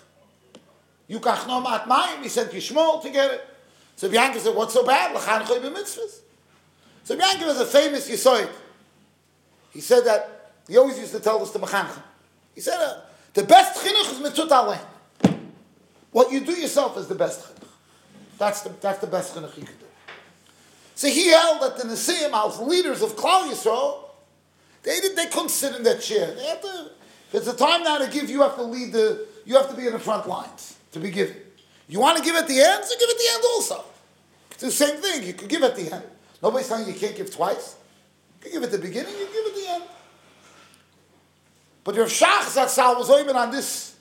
Yukach 1.09 1.47
no 1.47 1.61
mat 1.61 1.85
mayim, 1.85 2.23
he 2.23 2.29
sent 2.29 2.51
Yishmael 2.53 3.03
to 3.03 3.11
get 3.11 3.31
it. 3.31 3.45
So 3.97 4.09
Bianca 4.09 4.41
said, 4.41 4.55
what's 4.55 4.75
so 4.75 4.85
bad? 4.85 5.15
L'chanchoy 5.15 5.61
b'mitzvahs. 5.61 6.21
So 7.05 7.17
Bianca 7.17 7.47
was 7.47 7.61
a 7.61 7.67
famous 7.67 8.09
Yisoid. 8.09 8.49
He 9.73 9.81
said 9.81 10.05
that, 10.05 10.53
he 10.69 10.77
always 10.77 10.99
used 10.99 11.13
to 11.13 11.21
tell 11.21 11.43
us 11.43 11.51
the 11.51 11.59
Mechancha. 11.59 12.03
He 12.55 12.61
said, 12.61 13.03
the 13.35 13.43
best 13.43 13.83
chinuch 13.83 14.13
is 14.13 14.19
mitzut 14.19 14.49
alein. 14.49 14.79
What 16.13 16.31
you 16.31 16.41
do 16.41 16.53
yourself 16.53 16.97
is 16.99 17.09
the 17.09 17.15
best 17.15 17.41
chinuch. 17.41 17.69
That's 18.39 18.63
the, 18.63 18.71
that's 18.81 18.99
the 19.01 19.07
best 19.07 19.35
chinuch 19.35 19.57
you 19.57 19.65
can 19.65 19.75
do. 19.75 19.87
So 20.95 21.09
he 21.09 21.31
held 21.31 21.63
that 21.63 21.79
the 21.79 21.85
Nesiim, 21.85 22.33
as 22.33 22.61
leaders 22.61 23.03
of 23.03 23.17
Klal 23.17 23.51
Yisrael, 23.51 24.05
they, 24.83 25.01
did, 25.01 25.17
they 25.17 25.27
couldn't 25.27 25.49
sit 25.49 25.75
in 25.75 25.83
that 25.85 26.01
chair. 26.01 26.35
They 26.35 26.59
to, 26.63 26.91
it's 27.33 27.47
a 27.47 27.57
time 27.57 27.83
now 27.83 27.99
to 27.99 28.11
give, 28.11 28.29
you 28.29 28.43
have 28.43 28.57
to 28.57 28.63
lead 28.63 28.93
the, 28.93 29.27
you 29.45 29.57
have 29.57 29.71
to 29.71 29.77
be 29.77 29.87
in 29.87 29.93
the 29.93 29.99
front 29.99 30.29
lines 30.29 30.77
to 30.93 31.01
be 31.01 31.11
given. 31.11 31.37
You 31.89 31.99
want 32.01 32.19
to 32.19 32.25
give 32.25 32.37
at 32.37 32.47
the 32.47 32.61
end, 32.61 32.85
so 32.85 32.95
give 32.99 33.09
at 33.09 33.17
the 33.17 33.29
end 33.33 33.45
also. 33.55 33.85
It's 34.51 34.63
the 34.63 34.71
same 34.71 35.01
thing. 35.01 35.25
You 35.25 35.33
could 35.33 35.49
give 35.49 35.63
at 35.63 35.77
the 35.77 35.93
end. 35.93 36.05
Nobody's 36.43 36.69
telling 36.69 36.87
you 36.87 36.93
you 36.93 37.01
can't 37.01 37.17
give 37.17 37.35
twice. 37.35 37.77
You 38.39 38.51
can 38.51 38.53
give 38.53 38.63
at 38.65 38.71
the 38.71 38.79
beginning, 38.79 39.13
you 39.13 39.27
give 39.27 39.47
at 39.47 39.55
the 39.55 39.69
end. 39.69 39.85
But 41.85 41.95
your 41.95 42.07
Shach 42.07 42.43
Zatzal 42.43 42.99
was 42.99 43.11
even 43.11 43.37
on 43.37 43.51
this 43.51 43.97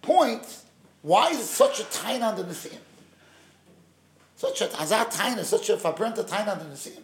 point 0.00 0.62
why 1.02 1.30
is 1.30 1.40
it 1.40 1.44
such 1.44 1.80
a 1.80 1.84
tain 1.84 2.22
on 2.22 2.36
the 2.36 2.44
Nesiim? 2.44 2.78
Such 4.36 4.62
a 4.62 4.66
azat 4.66 5.10
tain, 5.10 5.44
such 5.44 5.68
a 5.70 5.76
fabrenta 5.76 6.26
tain 6.28 6.48
on 6.48 6.58
the 6.58 6.64
Nesiim. 6.64 7.02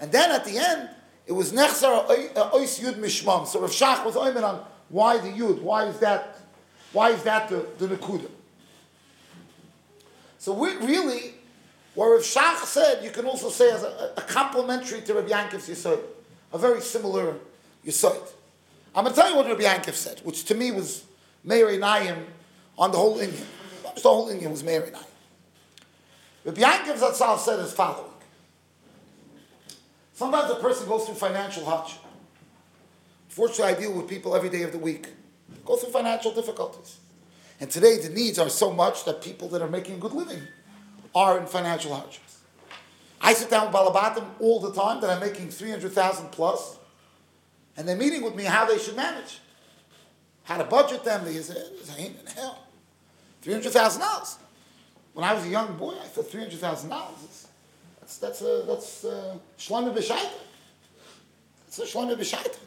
And 0.00 0.12
then 0.12 0.30
at 0.30 0.44
the 0.44 0.58
end, 0.58 0.90
it 1.26 1.32
was 1.32 1.52
nechzar 1.52 2.08
uh, 2.36 2.50
ois 2.50 2.80
yud 2.80 2.94
mishmam. 2.94 3.46
So 3.46 3.60
Rav 3.60 3.70
Shach 3.70 4.04
was 4.04 4.14
oimen 4.14 4.42
on 4.42 4.64
why 4.88 5.18
the 5.18 5.28
yud, 5.28 5.62
why 5.62 5.86
is 5.86 5.98
that, 6.00 6.38
why 6.92 7.10
is 7.10 7.22
that 7.22 7.48
the, 7.48 7.66
the 7.78 7.96
nekuda? 7.96 8.30
So 10.38 10.52
we 10.52 10.76
really, 10.76 11.34
what 11.94 12.06
Rav 12.08 12.20
Shach 12.20 12.64
said, 12.64 13.02
you 13.02 13.10
can 13.10 13.24
also 13.24 13.48
say 13.48 13.72
as 13.72 13.82
a, 13.82 14.12
a 14.16 14.20
complementary 14.20 15.00
to 15.00 15.14
Rav 15.14 15.26
Yankov's 15.26 15.68
Yisoid, 15.68 16.00
a 16.52 16.58
very 16.58 16.80
similar 16.80 17.34
Yisoid. 17.84 18.32
I'm 18.96 19.04
going 19.04 19.14
to 19.14 19.20
tell 19.20 19.28
you 19.28 19.36
what 19.36 19.46
Rabbi 19.46 19.62
Yankov 19.62 19.92
said, 19.92 20.20
which 20.24 20.44
to 20.46 20.54
me 20.54 20.70
was 20.70 21.04
Meir 21.44 21.66
Einayim 21.66 22.24
on 22.78 22.92
the 22.92 22.98
whole 22.98 23.18
Indian. 23.18 23.46
The 23.94 24.00
whole 24.02 24.28
Indian 24.28 24.50
was 24.50 24.62
Meir 24.62 24.82
Einayim. 24.82 25.04
Rabbi 26.44 26.60
Yankov 26.60 26.98
Zatzal 26.98 27.38
said 27.38 27.58
as 27.60 27.72
following. 27.72 28.10
Sometimes 30.14 30.50
a 30.50 30.56
person 30.56 30.86
goes 30.88 31.04
through 31.04 31.16
financial 31.16 31.64
hardship. 31.64 32.00
Fortunately, 33.28 33.74
I 33.74 33.78
deal 33.78 33.92
with 33.92 34.08
people 34.08 34.34
every 34.34 34.48
day 34.48 34.62
of 34.62 34.72
the 34.72 34.78
week. 34.78 35.08
Go 35.64 35.76
through 35.76 35.90
financial 35.90 36.32
difficulties. 36.32 36.98
And 37.60 37.70
today, 37.70 37.98
the 37.98 38.08
needs 38.08 38.38
are 38.38 38.48
so 38.48 38.72
much 38.72 39.04
that 39.04 39.22
people 39.22 39.48
that 39.48 39.60
are 39.62 39.68
making 39.68 39.96
a 39.96 39.98
good 39.98 40.12
living 40.12 40.42
are 41.14 41.38
in 41.38 41.46
financial 41.46 41.94
hardships. 41.94 42.38
I 43.20 43.32
sit 43.32 43.50
down 43.50 43.66
with 43.66 43.74
Balabatim 43.74 44.24
all 44.40 44.60
the 44.60 44.72
time 44.72 45.00
that 45.00 45.10
I'm 45.10 45.20
making 45.20 45.50
300,000 45.50 46.30
plus, 46.30 46.78
and 47.76 47.88
they're 47.88 47.96
meeting 47.96 48.22
with 48.22 48.34
me 48.34 48.44
how 48.44 48.66
they 48.66 48.78
should 48.78 48.96
manage. 48.96 49.40
How 50.44 50.58
to 50.58 50.64
budget 50.64 51.04
them. 51.04 51.24
They 51.24 51.34
say, 51.34 51.56
ain't 51.98 52.20
in 52.20 52.26
hell. 52.26 52.65
$300,000. 53.42 54.36
When 55.14 55.24
I 55.24 55.32
was 55.32 55.44
a 55.44 55.48
young 55.48 55.76
boy, 55.76 55.94
I 55.94 56.06
thought 56.06 56.30
$300,000. 56.30 56.88
That's, 58.00 58.18
that's, 58.18 58.42
a, 58.42 58.64
that's 58.66 59.04
a 59.04 59.38
Shlomo 59.58 59.94
B'Shaita. 59.94 60.30
That's 61.64 61.78
a 61.78 61.82
Shlomo 61.82 62.16
B'Shaita. 62.16 62.58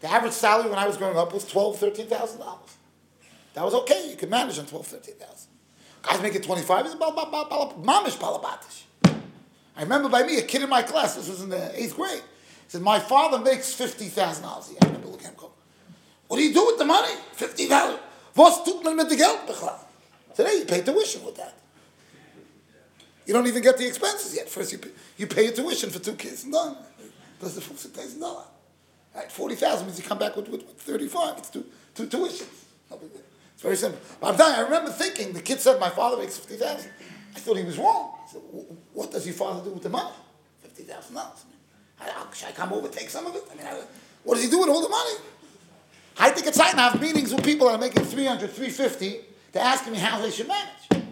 The 0.00 0.10
average 0.10 0.32
salary 0.32 0.68
when 0.68 0.78
I 0.78 0.86
was 0.86 0.96
growing 0.96 1.16
up 1.16 1.32
was 1.32 1.44
$12,000, 1.44 2.08
$13,000. 2.08 2.56
That 3.54 3.64
was 3.64 3.74
okay. 3.74 4.10
You 4.10 4.16
could 4.16 4.30
manage 4.30 4.58
on 4.58 4.66
$12,000, 4.66 5.16
$13,000. 5.16 5.46
Guys 6.02 6.20
make 6.20 6.34
it 6.34 6.42
25, 6.42 6.86
it's 6.86 6.94
mamish 6.96 8.18
balabatish. 8.18 8.82
I 9.76 9.82
remember 9.82 10.08
by 10.10 10.22
me, 10.22 10.38
a 10.38 10.42
kid 10.42 10.62
in 10.62 10.68
my 10.68 10.82
class, 10.82 11.14
this 11.16 11.28
was 11.28 11.40
in 11.42 11.48
the 11.48 11.80
eighth 11.80 11.96
grade, 11.96 12.22
said, 12.68 12.82
my 12.82 12.98
father 12.98 13.38
makes 13.38 13.74
$50,000 13.74 14.68
a 14.68 14.86
year. 14.86 14.94
What 16.28 16.38
do 16.38 16.42
you 16.42 16.54
do 16.54 16.66
with 16.66 16.78
the 16.78 16.84
money? 16.84 17.14
$50,000. 17.36 17.98
Was 18.34 18.64
tut 18.64 18.82
man 18.82 18.96
Today 20.34 20.58
you 20.58 20.64
pay 20.64 20.82
tuition 20.82 21.24
with 21.24 21.36
that. 21.36 21.54
You 23.26 23.32
don't 23.32 23.46
even 23.46 23.62
get 23.62 23.78
the 23.78 23.86
expenses 23.86 24.34
yet. 24.34 24.48
First 24.48 24.72
you 24.72 24.78
pay, 24.78 24.90
you 25.16 25.26
pay 25.26 25.44
your 25.44 25.52
tuition 25.52 25.90
for 25.90 25.98
two 25.98 26.14
kids 26.14 26.44
and 26.44 26.52
done. 26.52 26.76
That's 27.40 27.54
the 27.54 27.60
six 27.60 27.84
thousand 27.86 28.20
dollar. 28.20 28.44
Right, 29.14 29.30
forty 29.30 29.54
thousand 29.54 29.86
means 29.86 29.98
you 29.98 30.04
come 30.04 30.18
back 30.18 30.36
with, 30.36 30.48
with, 30.48 30.66
with 30.66 30.76
thirty-five. 30.80 31.38
It's 31.38 31.50
two 31.50 31.64
two 31.94 32.06
tuitions. 32.06 32.64
It's 32.90 33.62
very 33.62 33.76
simple. 33.76 34.00
But 34.20 34.34
I'm 34.34 34.38
you, 34.38 34.56
I 34.56 34.60
remember 34.60 34.90
thinking 34.90 35.32
the 35.32 35.40
kid 35.40 35.60
said 35.60 35.78
my 35.80 35.90
father 35.90 36.18
makes 36.18 36.36
fifty 36.36 36.56
thousand. 36.56 36.90
I 37.34 37.38
thought 37.38 37.56
he 37.56 37.64
was 37.64 37.78
wrong. 37.78 38.14
I 38.24 38.30
said, 38.30 38.42
what 38.92 39.10
does 39.10 39.26
your 39.26 39.34
father 39.34 39.64
do 39.64 39.70
with 39.70 39.82
the 39.82 39.88
money? 39.88 40.14
Fifty 40.60 40.82
thousand 40.82 41.14
dollars. 41.14 41.44
Should 42.34 42.48
I 42.48 42.52
come 42.52 42.72
over 42.72 42.88
take 42.88 43.08
some 43.08 43.26
of 43.26 43.36
it? 43.36 43.44
I 43.50 43.54
mean, 43.54 43.66
I, 43.66 43.80
what 44.24 44.34
does 44.34 44.44
he 44.44 44.50
do 44.50 44.60
with 44.60 44.68
all 44.68 44.82
the 44.82 44.88
money? 44.88 45.14
I 46.18 46.30
think 46.30 46.46
it's 46.46 46.58
time 46.58 46.72
to 46.72 46.80
have 46.80 47.00
meetings 47.00 47.32
with 47.32 47.44
people 47.44 47.68
that 47.68 47.74
are 47.74 47.78
making 47.78 48.04
300, 48.04 48.50
350 48.50 49.20
they're 49.54 49.62
asking 49.62 49.92
me 49.92 49.98
how 50.00 50.20
they 50.20 50.30
should 50.30 50.48
manage. 50.48 51.04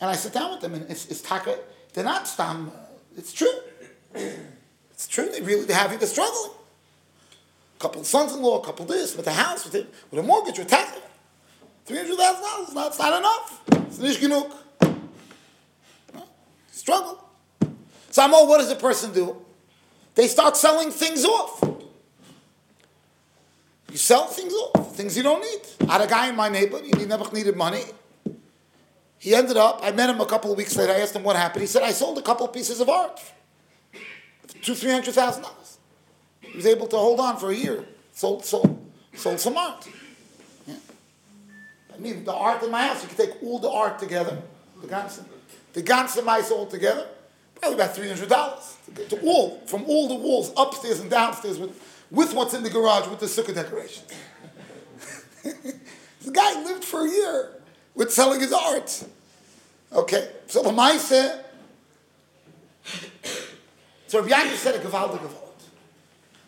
And 0.00 0.10
I 0.10 0.14
sit 0.14 0.32
down 0.32 0.50
with 0.50 0.60
them, 0.60 0.74
and 0.74 0.90
it's, 0.90 1.06
it's 1.06 1.22
taka. 1.22 1.58
They're 1.94 2.04
not 2.04 2.28
stam. 2.28 2.70
It's 3.16 3.32
true. 3.32 3.52
It's 4.14 5.06
true. 5.08 5.28
They 5.30 5.40
really 5.40 5.64
they're 5.64 5.76
having 5.76 6.02
a 6.02 6.06
struggle. 6.06 6.56
A 7.76 7.80
couple 7.80 8.02
sons-in-law, 8.02 8.60
a 8.60 8.64
couple 8.64 8.84
this, 8.84 9.16
with 9.16 9.28
a 9.28 9.32
house, 9.32 9.64
with, 9.64 9.76
it, 9.76 9.94
with 10.10 10.18
a 10.18 10.22
mortgage, 10.22 10.58
with 10.58 10.68
tax. 10.68 10.98
Three 11.86 11.98
hundred 11.98 12.16
thousand 12.16 12.42
dollars. 12.42 12.74
Not 12.74 12.86
it's 12.88 12.98
not 12.98 13.18
enough. 13.18 13.62
It's. 13.70 14.00
Struggle. 16.72 17.24
So 18.10 18.22
I'm 18.22 18.34
all. 18.34 18.48
What 18.48 18.58
does 18.58 18.70
a 18.70 18.76
person 18.76 19.12
do? 19.12 19.36
They 20.14 20.26
start 20.26 20.56
selling 20.56 20.90
things 20.90 21.24
off. 21.24 21.62
You 23.90 23.96
sell 23.96 24.26
things 24.26 24.52
off, 24.52 24.94
things 24.96 25.16
you 25.16 25.22
don't 25.22 25.40
need. 25.40 25.88
I 25.88 25.92
had 25.92 26.00
a 26.02 26.06
guy 26.06 26.28
in 26.28 26.36
my 26.36 26.48
neighborhood, 26.48 26.94
he 26.96 27.04
never 27.06 27.30
needed 27.32 27.56
money. 27.56 27.84
He 29.18 29.34
ended 29.34 29.56
up, 29.56 29.80
I 29.82 29.90
met 29.90 30.10
him 30.10 30.20
a 30.20 30.26
couple 30.26 30.52
of 30.52 30.58
weeks 30.58 30.76
later, 30.76 30.92
I 30.92 31.00
asked 31.00 31.16
him 31.16 31.24
what 31.24 31.36
happened. 31.36 31.62
He 31.62 31.66
said, 31.66 31.82
I 31.82 31.92
sold 31.92 32.18
a 32.18 32.22
couple 32.22 32.46
of 32.46 32.52
pieces 32.52 32.80
of 32.80 32.88
art. 32.88 33.20
Two, 34.62 34.74
three 34.74 34.90
hundred 34.90 35.14
thousand 35.14 35.42
dollars. 35.42 35.78
He 36.40 36.56
was 36.56 36.66
able 36.66 36.86
to 36.88 36.96
hold 36.96 37.20
on 37.20 37.36
for 37.36 37.50
a 37.50 37.54
year. 37.54 37.84
Sold, 38.12 38.44
sold, 38.44 38.78
sold 39.14 39.40
some 39.40 39.56
art. 39.56 39.88
Yeah. 40.66 40.74
I 41.94 41.98
mean, 41.98 42.24
the 42.24 42.32
art 42.32 42.62
in 42.62 42.70
my 42.70 42.88
house, 42.88 43.02
you 43.02 43.08
can 43.08 43.16
take 43.16 43.42
all 43.42 43.58
the 43.58 43.70
art 43.70 43.98
together, 43.98 44.38
the 44.80 44.88
ganze, 44.88 45.22
the 45.72 45.82
ganze 45.82 46.24
mice 46.24 46.50
all 46.50 46.66
together, 46.66 47.06
probably 47.60 47.80
about 47.80 47.94
$300 47.94 49.08
to 49.08 49.20
all, 49.20 49.60
from 49.66 49.84
all 49.84 50.08
the 50.08 50.14
walls, 50.14 50.52
upstairs 50.56 51.00
and 51.00 51.10
downstairs, 51.10 51.58
with, 51.58 51.70
with 52.10 52.34
what's 52.34 52.54
in 52.54 52.62
the 52.62 52.70
garage, 52.70 53.08
with 53.08 53.20
the 53.20 53.26
sukkah 53.26 53.54
decorations. 53.54 54.12
this 55.42 56.30
guy 56.32 56.62
lived 56.64 56.84
for 56.84 57.06
a 57.06 57.10
year 57.10 57.52
with 57.94 58.12
selling 58.12 58.40
his 58.40 58.52
art. 58.52 59.04
Okay, 59.92 60.28
so 60.46 60.62
the 60.62 60.72
mice, 60.72 61.12
so 64.06 64.20
Rabbi 64.20 64.28
Yankee 64.28 64.56
said 64.56 64.74
a 64.74 64.78
gewaldige 64.78 65.20
Wort. 65.20 65.62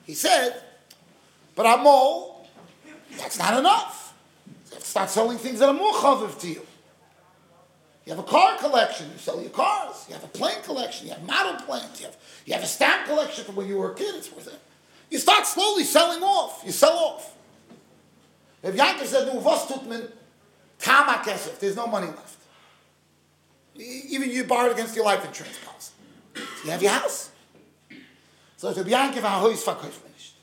He 0.07 0.15
said, 0.15 0.63
but 1.55 1.67
Amol, 1.67 2.47
that's 3.19 3.39
not 3.39 3.59
enough. 3.59 4.15
Start 4.79 5.11
selling 5.11 5.39
things 5.39 5.59
that 5.59 5.69
are 5.69 5.75
more 5.75 5.93
chaviv 5.93 6.39
to 6.41 6.49
you. 6.49 6.67
You 8.07 8.15
have 8.15 8.19
a 8.19 8.29
car 8.29 8.57
collection, 8.59 9.11
you 9.13 9.19
sell 9.19 9.41
your 9.41 9.51
cars. 9.51 10.07
You 10.09 10.15
have 10.15 10.25
a 10.25 10.29
plane 10.29 10.63
collection, 10.65 11.07
you 11.07 11.13
have 11.13 11.23
model 11.23 11.61
planes. 11.67 12.01
You 12.01 12.07
have, 12.07 12.17
you 12.47 12.55
have 12.55 12.63
a 12.63 12.67
stamp 12.67 13.07
collection 13.07 13.45
from 13.45 13.57
when 13.57 13.69
you 13.69 13.77
were 13.77 13.93
a 13.93 13.95
kid, 13.95 14.15
it's 14.17 14.33
worth 14.33 14.49
it. 14.49 14.59
You 15.11 15.19
start 15.19 15.47
slowly 15.47 15.85
selling 15.85 16.23
off. 16.23 16.63
You 16.65 16.73
sell 16.73 16.97
off. 16.97 17.37
If 18.63 18.75
Yankee 18.75 19.07
said, 19.07 19.33
"Nu 19.33 19.41
was 19.41 19.67
tut 19.67 19.83
kesef?" 20.81 21.59
There's 21.59 21.77
no 21.77 21.87
money 21.87 22.07
left. 22.07 22.37
Even 23.75 24.31
you 24.31 24.45
borrowed 24.45 24.73
against 24.73 24.95
your 24.95 25.05
life 25.05 25.25
insurance 25.25 25.59
policy. 25.65 25.93
You 26.65 26.71
have 26.71 26.83
your 26.83 26.93
house. 26.93 27.31
So 28.57 28.69
if 28.69 28.77
van 28.77 29.41
Hoys 29.41 29.65
verkauft 29.65 30.05
nicht. 30.13 30.35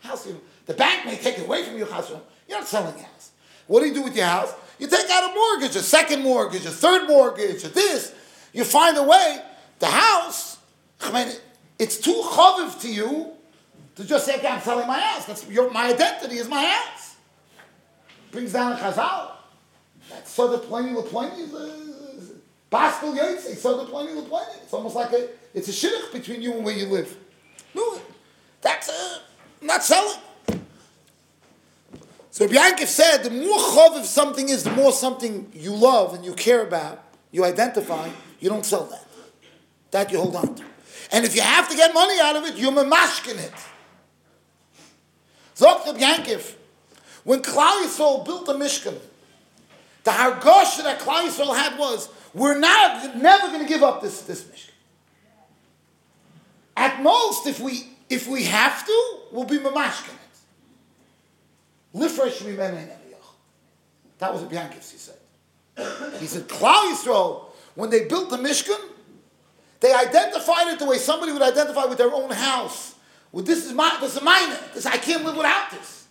House, 0.00 0.26
the 0.66 0.74
bank 0.74 1.06
may 1.06 1.16
take 1.16 1.38
it 1.38 1.44
away 1.44 1.64
from 1.64 1.78
your 1.78 1.90
house. 1.90 2.10
You're 2.10 2.58
not 2.58 2.66
selling 2.66 2.96
your 2.96 3.06
house. 3.06 3.30
What 3.66 3.80
do 3.80 3.86
you 3.86 3.94
do 3.94 4.02
with 4.02 4.16
your 4.16 4.26
house? 4.26 4.52
You 4.78 4.88
take 4.88 5.08
out 5.08 5.30
a 5.30 5.34
mortgage, 5.34 5.76
a 5.76 5.82
second 5.82 6.22
mortgage, 6.22 6.66
a 6.66 6.70
third 6.70 7.06
mortgage, 7.06 7.62
this. 7.62 8.12
You 8.52 8.64
find 8.64 8.96
a 8.98 9.02
way. 9.04 9.40
The 9.78 9.86
house, 9.86 10.58
I 11.00 11.12
mean, 11.12 11.34
it's 11.78 11.98
too 11.98 12.20
chaviv 12.24 12.80
to 12.82 12.92
you 12.92 13.33
to 13.96 14.04
just 14.04 14.26
say, 14.26 14.36
okay, 14.36 14.48
I'm 14.48 14.60
selling 14.60 14.86
my 14.86 14.98
house. 14.98 15.26
That's 15.26 15.48
your, 15.48 15.70
my 15.70 15.92
identity 15.92 16.36
is 16.36 16.48
my 16.48 16.64
house. 16.64 17.16
Brings 18.32 18.52
down 18.52 18.76
chazal. 18.76 19.32
That's 20.10 20.30
so 20.30 20.48
the 20.48 20.58
plenty 20.58 20.96
of 20.96 21.06
plenty. 21.06 21.46
Baskel 22.70 23.16
Yotze, 23.16 23.56
so 23.56 23.84
the 23.84 23.90
plenty 23.90 24.18
of 24.18 24.28
plenty. 24.28 24.58
It's 24.62 24.72
almost 24.72 24.96
like 24.96 25.12
a, 25.12 25.28
it's 25.54 25.68
a 25.68 25.70
shidduch 25.70 26.12
between 26.12 26.42
you 26.42 26.54
and 26.54 26.64
where 26.64 26.76
you 26.76 26.86
live. 26.86 27.16
No, 27.72 28.00
that's 28.60 28.90
not 29.62 29.84
selling. 29.84 30.18
So 32.32 32.48
Yankov 32.48 32.86
said, 32.86 33.18
the 33.18 33.30
more 33.30 33.58
chaviv 33.58 34.02
something 34.02 34.48
is, 34.48 34.64
the 34.64 34.72
more 34.72 34.90
something 34.90 35.52
you 35.54 35.72
love 35.72 36.14
and 36.14 36.24
you 36.24 36.34
care 36.34 36.62
about, 36.62 37.04
you 37.30 37.44
identify, 37.44 38.08
you 38.40 38.48
don't 38.48 38.66
sell 38.66 38.86
that. 38.86 39.06
That 39.92 40.10
you 40.10 40.18
hold 40.18 40.34
on 40.34 40.56
to. 40.56 40.64
And 41.12 41.24
if 41.24 41.36
you 41.36 41.42
have 41.42 41.68
to 41.68 41.76
get 41.76 41.94
money 41.94 42.18
out 42.20 42.34
of 42.34 42.44
it, 42.44 42.56
you're 42.56 42.72
mamashkin 42.72 43.38
it. 43.38 43.52
Zok 45.56 45.86
Reb 45.86 45.96
Yankov, 45.98 46.54
when 47.22 47.40
Klal 47.40 47.84
Yisrael 47.84 48.24
built 48.24 48.46
the 48.46 48.54
Mishkan, 48.54 48.98
the 50.02 50.10
hargosh 50.10 50.82
that 50.82 51.00
Klal 51.00 51.28
Yisrael 51.28 51.56
had 51.56 51.78
was, 51.78 52.08
we're 52.34 52.58
not, 52.58 53.16
never 53.16 53.48
going 53.48 53.62
to 53.62 53.68
give 53.68 53.82
up 53.82 54.02
this, 54.02 54.22
this 54.22 54.42
Mishkan. 54.44 54.70
At 56.76 57.02
most, 57.02 57.46
if 57.46 57.60
we, 57.60 57.88
if 58.10 58.26
we 58.26 58.44
have 58.44 58.84
to, 58.84 59.18
we'll 59.30 59.44
be 59.44 59.58
mamashkin 59.58 60.10
it. 60.10 61.98
Lifresh 61.98 62.44
That 64.18 64.32
was 64.32 64.42
what 64.42 64.50
Yankov 64.50 64.90
he 64.90 64.98
said. 64.98 65.14
He 66.20 66.26
said, 66.26 66.48
Klal 66.48 66.92
Yisrael, 66.92 67.46
when 67.76 67.90
they 67.90 68.06
built 68.06 68.30
the 68.30 68.38
Mishkan, 68.38 68.80
they 69.80 69.92
identified 69.92 70.68
it 70.68 70.78
the 70.78 70.86
way 70.86 70.98
somebody 70.98 71.32
would 71.32 71.42
identify 71.42 71.84
with 71.84 71.98
their 71.98 72.12
own 72.12 72.30
house. 72.30 72.93
Well, 73.34 73.42
this 73.42 73.66
is 73.66 73.72
my, 73.72 73.98
this 74.00 74.14
is 74.14 74.22
mine. 74.22 74.56
This 74.74 74.86
I 74.86 74.96
can't 74.96 75.24
live 75.24 75.36
without 75.36 75.68
this. 75.72 76.06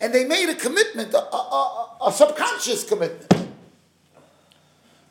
And 0.00 0.14
they 0.14 0.24
made 0.24 0.48
a 0.48 0.54
commitment, 0.54 1.12
a, 1.12 1.18
a, 1.18 1.98
a, 2.00 2.06
a 2.06 2.10
subconscious 2.12 2.84
commitment. 2.84 3.50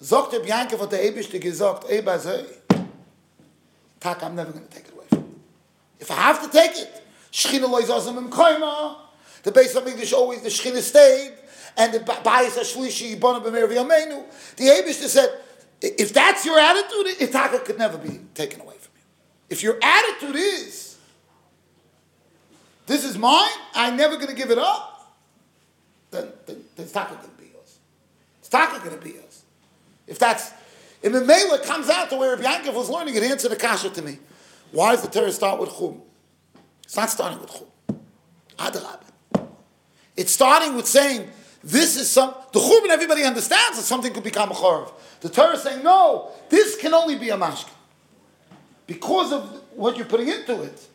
Sagt 0.01 0.31
der 0.31 0.39
Bianca 0.39 0.75
von 0.75 0.89
der 0.89 1.03
Eberste 1.03 1.39
gesagt, 1.39 1.87
ey, 1.91 2.01
bei 2.01 2.17
sei, 2.17 2.43
Tak, 3.99 4.23
I'm 4.23 4.33
never 4.33 4.51
going 4.51 4.65
to 4.65 4.73
take 4.73 4.87
it 4.87 4.93
away 4.93 5.05
from 5.09 5.19
you. 5.19 5.39
If 5.99 6.09
I 6.09 6.15
have 6.15 6.41
to 6.41 6.49
take 6.49 6.75
it, 6.75 7.03
Shechina 7.31 7.69
loy 7.69 7.83
zazim 7.83 8.17
im 8.17 8.31
koima, 8.31 8.95
the 9.43 9.51
base 9.51 9.75
of 9.75 9.87
English 9.87 10.11
always, 10.11 10.41
the 10.41 10.49
Shechina 10.49 10.81
stayed, 10.81 11.33
and 11.77 11.93
the 11.93 11.99
Bayis 11.99 12.57
HaShlishi, 12.57 13.15
Yibana 13.15 13.43
B'mer 13.43 13.67
V'yameinu, 13.67 14.23
the 14.57 14.63
Eberste 14.63 15.07
said, 15.07 15.29
if 15.81 16.11
that's 16.11 16.47
your 16.47 16.57
attitude, 16.57 17.29
Itaka 17.29 17.63
could 17.63 17.77
never 17.77 17.99
be 17.99 18.21
taken 18.33 18.61
away 18.61 18.75
from 18.79 18.91
you. 18.95 19.03
If 19.51 19.61
your 19.61 19.77
attitude 19.83 20.35
is, 20.35 20.94
this 22.85 23.03
is 23.03 23.17
mine, 23.17 23.49
I'm 23.73 23.97
never 23.97 24.15
going 24.15 24.27
to 24.27 24.35
give 24.35 24.51
it 24.51 24.57
up, 24.57 25.15
then, 26.11 26.29
then, 26.45 26.63
then 26.75 26.85
Itaka 26.85 27.09
going 27.09 27.21
to 27.21 27.41
be 27.41 27.49
yours. 27.53 27.79
It's 28.39 28.49
Taka 28.49 28.79
going 28.79 28.97
to 28.97 29.03
be 29.03 29.11
yours. 29.13 29.43
If 30.07 30.19
that's, 30.19 30.51
in 31.01 31.11
the 31.11 31.21
Mela 31.21 31.59
comes 31.63 31.89
out 31.89 32.09
to 32.11 32.15
where 32.15 32.35
Rabbi 32.35 32.43
Yankov 32.43 32.73
was 32.73 32.89
learning, 32.89 33.15
it 33.15 33.23
answered 33.23 33.49
the 33.49 33.55
kasha 33.55 33.89
to 33.89 34.01
me. 34.01 34.19
Why 34.71 34.91
does 34.91 35.01
the 35.01 35.09
Torah 35.09 35.31
start 35.31 35.59
with 35.59 35.75
Chum? 35.77 36.01
It's 36.83 36.95
not 36.95 37.09
starting 37.09 37.39
with 37.39 37.51
Chum. 37.51 37.99
Adrab. 38.57 39.01
It's 40.15 40.31
starting 40.31 40.75
with 40.75 40.85
saying, 40.85 41.29
this 41.63 41.97
is 41.97 42.09
some, 42.09 42.33
the 42.53 42.59
Chum 42.59 42.83
and 42.83 42.91
everybody 42.91 43.23
understands 43.23 43.77
that 43.77 43.83
something 43.83 44.13
could 44.13 44.23
become 44.23 44.51
a 44.51 44.53
Chorav. 44.53 44.91
The 45.21 45.29
Torah 45.29 45.53
is 45.53 45.63
saying, 45.63 45.83
no, 45.83 46.31
this 46.49 46.77
can 46.77 46.93
only 46.93 47.17
be 47.17 47.29
a 47.29 47.37
mashkin. 47.37 47.71
Because 48.87 49.33
of 49.33 49.61
what 49.73 49.97
you're 49.97 50.05
putting 50.05 50.29
into 50.29 50.61
it, 50.61 50.87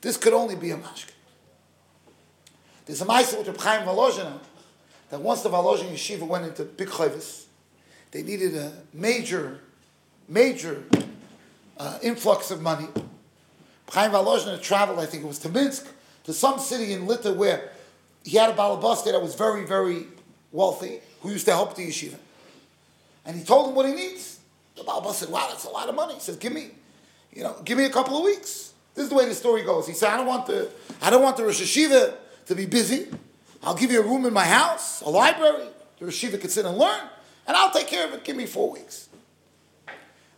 this 0.00 0.16
could 0.16 0.32
only 0.32 0.56
be 0.56 0.70
a 0.70 0.76
mashkin. 0.76 1.12
There's 2.86 3.02
a 3.02 3.04
Maisa 3.04 3.38
with 3.38 3.48
Reb 3.48 3.60
Chaim 3.60 3.86
Volozhin 3.86 4.38
that 5.10 5.20
once 5.20 5.42
the 5.42 5.50
Volozhin 5.50 5.92
yeshiva 5.92 6.26
went 6.26 6.46
into 6.46 6.64
big 6.64 6.88
chayvis, 6.88 7.44
they 8.10 8.22
needed 8.22 8.56
a 8.56 8.72
major, 8.94 9.60
major 10.28 10.84
uh, 11.76 11.98
influx 12.02 12.50
of 12.50 12.62
money. 12.62 12.88
Chaim 13.90 14.12
Volozhin 14.12 14.60
traveled, 14.62 14.98
I 14.98 15.06
think 15.06 15.24
it 15.24 15.26
was 15.26 15.38
to 15.40 15.48
Minsk, 15.48 15.86
to 16.24 16.32
some 16.32 16.58
city 16.58 16.92
in 16.92 17.06
Lita 17.06 17.32
where 17.32 17.70
he 18.24 18.36
had 18.36 18.50
a 18.50 18.52
balabas 18.52 19.04
that 19.04 19.20
was 19.20 19.34
very, 19.34 19.66
very 19.66 20.06
wealthy, 20.52 21.00
who 21.20 21.30
used 21.30 21.46
to 21.46 21.52
help 21.52 21.74
the 21.74 21.88
yeshiva. 21.88 22.16
And 23.24 23.36
he 23.36 23.44
told 23.44 23.68
him 23.68 23.74
what 23.74 23.86
he 23.86 23.92
needs. 23.92 24.38
The 24.76 24.82
balabas 24.84 25.14
said, 25.14 25.30
wow, 25.30 25.46
that's 25.48 25.64
a 25.64 25.70
lot 25.70 25.88
of 25.88 25.94
money. 25.94 26.14
He 26.14 26.20
says, 26.20 26.36
give 26.36 26.52
me, 26.52 26.70
you 27.32 27.42
know, 27.42 27.56
give 27.64 27.78
me 27.78 27.84
a 27.84 27.90
couple 27.90 28.16
of 28.16 28.24
weeks. 28.24 28.67
This 28.98 29.04
is 29.04 29.10
the 29.10 29.14
way 29.14 29.26
the 29.26 29.34
story 29.34 29.62
goes. 29.62 29.86
He 29.86 29.94
said, 29.94 30.10
I 30.10 30.16
don't 30.16 30.26
want 30.26 30.48
the, 30.48 30.68
I 31.00 31.08
don't 31.08 31.22
want 31.22 31.36
the 31.36 31.44
Rosh 31.44 31.62
Hashiva 31.62 32.16
to 32.46 32.54
be 32.56 32.66
busy. 32.66 33.06
I'll 33.62 33.76
give 33.76 33.92
you 33.92 34.00
a 34.00 34.02
room 34.02 34.26
in 34.26 34.32
my 34.32 34.44
house, 34.44 35.02
a 35.02 35.08
library. 35.08 35.68
The 36.00 36.06
Rosh 36.06 36.24
Hashiva 36.24 36.40
can 36.40 36.50
sit 36.50 36.66
and 36.66 36.76
learn, 36.76 37.02
and 37.46 37.56
I'll 37.56 37.70
take 37.70 37.86
care 37.86 38.08
of 38.08 38.14
it. 38.14 38.24
Give 38.24 38.34
me 38.34 38.44
four 38.44 38.72
weeks. 38.72 39.08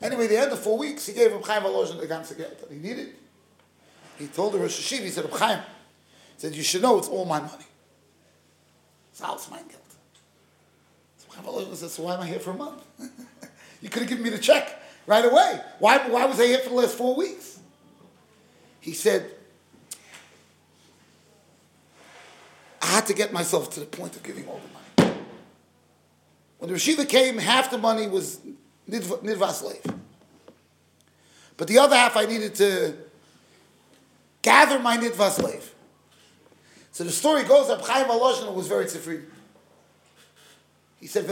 Anyway, 0.02 0.26
the 0.26 0.38
end 0.38 0.52
of 0.52 0.58
four 0.58 0.76
weeks, 0.76 1.06
he 1.06 1.14
gave 1.14 1.32
him 1.32 1.40
Chaim 1.40 1.62
Volozhin 1.62 1.98
the 1.98 2.06
ganze 2.06 2.36
that 2.36 2.70
he 2.70 2.76
needed. 2.76 3.14
He 4.18 4.26
told 4.26 4.52
the 4.52 4.58
Rosh 4.58 4.78
Hashiva, 4.78 5.04
he 5.04 5.08
said, 5.08 5.24
Chaim, 5.32 5.60
he 5.60 6.40
said, 6.42 6.54
you 6.54 6.62
should 6.62 6.82
know 6.82 6.98
it's 6.98 7.08
all 7.08 7.24
my 7.24 7.40
money. 7.40 7.64
It's 9.10 9.22
all 9.22 9.40
my 9.50 9.56
Geld. 9.56 9.80
So 11.16 11.28
Chaim 11.30 11.46
Volozhin 11.46 11.76
said, 11.76 11.88
so 11.88 12.02
why 12.02 12.12
am 12.12 12.20
I 12.20 12.26
here 12.26 12.40
for 12.40 12.50
a 12.50 12.54
month? 12.58 12.84
you 13.80 13.88
could 13.88 14.02
have 14.02 14.08
given 14.10 14.22
me 14.22 14.28
the 14.28 14.38
check 14.38 14.82
right 15.06 15.24
away. 15.24 15.62
Why, 15.78 16.06
why 16.10 16.26
was 16.26 16.38
I 16.38 16.44
here 16.44 16.58
for 16.58 16.68
the 16.68 16.74
last 16.74 16.98
four 16.98 17.16
weeks? 17.16 17.49
He 18.80 18.92
said, 18.92 19.30
I 22.82 22.86
had 22.86 23.06
to 23.06 23.14
get 23.14 23.32
myself 23.32 23.70
to 23.74 23.80
the 23.80 23.86
point 23.86 24.16
of 24.16 24.22
giving 24.22 24.46
all 24.48 24.60
the 24.98 25.04
money. 25.04 25.16
When 26.58 26.70
the 26.70 26.76
Rashiva 26.76 27.08
came, 27.08 27.38
half 27.38 27.70
the 27.70 27.78
money 27.78 28.06
was 28.06 28.40
Nidva 28.88 29.50
slave. 29.50 29.82
But 31.56 31.68
the 31.68 31.78
other 31.78 31.94
half 31.94 32.16
I 32.16 32.24
needed 32.24 32.54
to 32.56 32.94
gather 34.42 34.78
my 34.78 34.96
Nidva 34.96 35.30
slave. 35.30 35.74
So 36.92 37.04
the 37.04 37.10
story 37.10 37.44
goes 37.44 37.68
that 37.68 37.80
Chaim 37.82 38.06
Volozhin 38.06 38.52
was 38.54 38.66
very 38.66 38.86
tzifri. 38.86 39.24
He 41.00 41.06
said, 41.06 41.26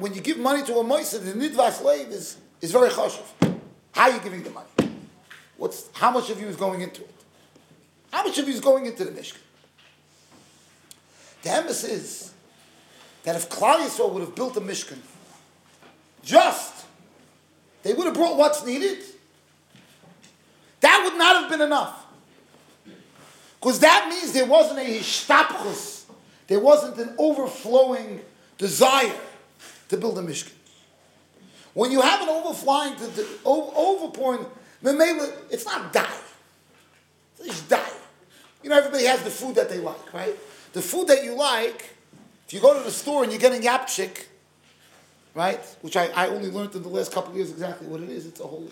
when, 0.00 0.14
you 0.14 0.20
give 0.20 0.38
money 0.38 0.64
to 0.64 0.74
a 0.78 0.84
Moisa, 0.84 1.22
the 1.22 1.32
Nidva 1.32 1.70
slave 1.72 2.08
is, 2.08 2.38
is 2.60 2.72
very 2.72 2.90
chashuv. 2.90 3.22
How 3.92 4.10
are 4.10 4.10
you 4.10 4.20
giving 4.20 4.42
the 4.42 4.50
money? 4.50 4.66
What's, 5.56 5.88
how 5.92 6.10
much 6.10 6.30
of 6.30 6.40
you 6.40 6.46
is 6.46 6.56
going 6.56 6.80
into 6.80 7.02
it? 7.02 7.14
How 8.12 8.24
much 8.24 8.38
of 8.38 8.46
you 8.46 8.54
is 8.54 8.60
going 8.60 8.86
into 8.86 9.04
the 9.04 9.10
Mishkan? 9.10 9.38
The 11.42 11.50
emphasis 11.50 11.90
is 11.90 12.32
that 13.24 13.36
if 13.36 13.48
Klal 13.48 13.78
Yisrael 13.78 14.12
would 14.12 14.20
have 14.20 14.34
built 14.34 14.56
a 14.56 14.60
Mishkan, 14.60 14.98
just, 16.22 16.86
they 17.82 17.92
would 17.92 18.06
have 18.06 18.14
brought 18.14 18.36
what's 18.36 18.64
needed, 18.64 18.98
that 20.80 21.02
would 21.04 21.18
not 21.18 21.42
have 21.42 21.50
been 21.50 21.60
enough. 21.60 22.04
Because 23.60 23.80
that 23.80 24.08
means 24.08 24.32
there 24.32 24.46
wasn't 24.46 24.78
a 24.80 24.98
hishtapchus 24.98 25.96
there 26.46 26.60
wasn't 26.60 26.96
an 26.98 27.14
overflowing 27.18 28.20
desire 28.58 29.14
to 29.88 29.96
build 29.96 30.18
a 30.18 30.22
Mishkan. 30.22 30.52
When 31.74 31.90
you 31.90 32.00
have 32.00 32.22
an 32.22 32.28
overflowing, 32.28 32.96
to, 32.96 33.26
overpouring, 34.82 35.32
it's 35.50 35.64
not 35.64 35.92
die. 35.92 36.20
It's 37.40 37.62
die. 37.62 37.90
You 38.62 38.70
know, 38.70 38.78
everybody 38.78 39.04
has 39.04 39.22
the 39.22 39.30
food 39.30 39.54
that 39.56 39.68
they 39.68 39.78
like, 39.78 40.12
right? 40.12 40.34
The 40.72 40.82
food 40.82 41.08
that 41.08 41.24
you 41.24 41.34
like, 41.34 41.90
if 42.46 42.52
you 42.52 42.60
go 42.60 42.76
to 42.76 42.84
the 42.84 42.90
store 42.90 43.22
and 43.22 43.32
you're 43.32 43.40
getting 43.40 43.62
yapchik, 43.62 44.24
right? 45.34 45.62
Which 45.82 45.96
I, 45.96 46.06
I 46.08 46.28
only 46.28 46.50
learned 46.50 46.74
in 46.74 46.82
the 46.82 46.88
last 46.88 47.12
couple 47.12 47.30
of 47.30 47.36
years 47.36 47.50
exactly 47.50 47.86
what 47.86 48.00
it 48.00 48.08
is. 48.08 48.26
It's 48.26 48.40
a 48.40 48.46
whole 48.46 48.68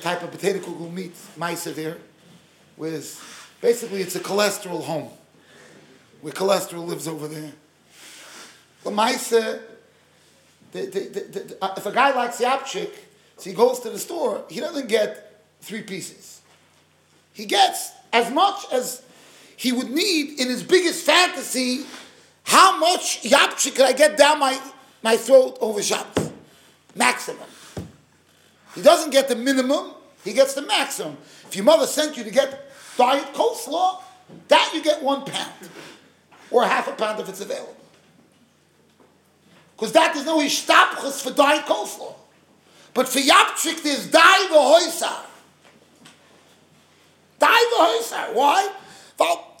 type 0.00 0.22
of 0.22 0.30
potato 0.30 0.60
kugel 0.60 0.92
meat, 0.92 1.14
maisa 1.38 1.74
there, 1.74 1.98
with 2.76 3.56
basically 3.60 4.00
it's 4.00 4.16
a 4.16 4.20
cholesterol 4.20 4.82
home, 4.82 5.10
where 6.20 6.32
cholesterol 6.32 6.86
lives 6.86 7.06
over 7.06 7.28
there. 7.28 7.52
The 8.84 8.90
maisa, 8.90 9.60
the, 10.72 10.86
the, 10.86 11.00
the, 11.00 11.74
if 11.76 11.86
a 11.86 11.92
guy 11.92 12.14
likes 12.14 12.40
yapchik, 12.40 12.90
so 13.42 13.50
he 13.50 13.56
goes 13.56 13.80
to 13.80 13.90
the 13.90 13.98
store, 13.98 14.44
he 14.48 14.60
doesn't 14.60 14.86
get 14.86 15.42
three 15.62 15.82
pieces. 15.82 16.42
He 17.32 17.44
gets 17.44 17.90
as 18.12 18.30
much 18.30 18.66
as 18.70 19.02
he 19.56 19.72
would 19.72 19.90
need 19.90 20.38
in 20.38 20.48
his 20.48 20.62
biggest 20.62 21.04
fantasy. 21.04 21.84
How 22.44 22.78
much 22.78 23.20
yapchik 23.24 23.74
could 23.74 23.86
I 23.86 23.94
get 23.94 24.16
down 24.16 24.38
my, 24.38 24.60
my 25.02 25.16
throat 25.16 25.58
over 25.60 25.82
Shabbos? 25.82 26.30
Maximum. 26.94 27.48
He 28.76 28.82
doesn't 28.82 29.10
get 29.10 29.26
the 29.26 29.34
minimum, 29.34 29.90
he 30.22 30.34
gets 30.34 30.54
the 30.54 30.62
maximum. 30.62 31.16
If 31.48 31.56
your 31.56 31.64
mother 31.64 31.88
sent 31.88 32.16
you 32.16 32.22
to 32.22 32.30
get 32.30 32.70
diet 32.96 33.34
coleslaw, 33.34 34.02
that 34.46 34.70
you 34.72 34.84
get 34.84 35.02
one 35.02 35.24
pound. 35.24 35.68
Or 36.52 36.64
half 36.64 36.86
a 36.86 36.92
pound 36.92 37.18
if 37.18 37.28
it's 37.28 37.40
available. 37.40 37.74
Because 39.74 39.90
that 39.94 40.14
is 40.14 40.24
no 40.24 40.38
ishtapchus 40.38 41.20
for 41.24 41.32
diet 41.32 41.66
coleslaw. 41.66 42.14
But 42.94 43.08
for 43.08 43.18
yapchik, 43.18 43.82
there's 43.82 44.06
dai 44.06 44.48
v'hoisar. 44.50 45.26
Dai 47.38 47.72
v'hoisar. 47.74 48.34
Why? 48.34 48.72
Well, 49.18 49.56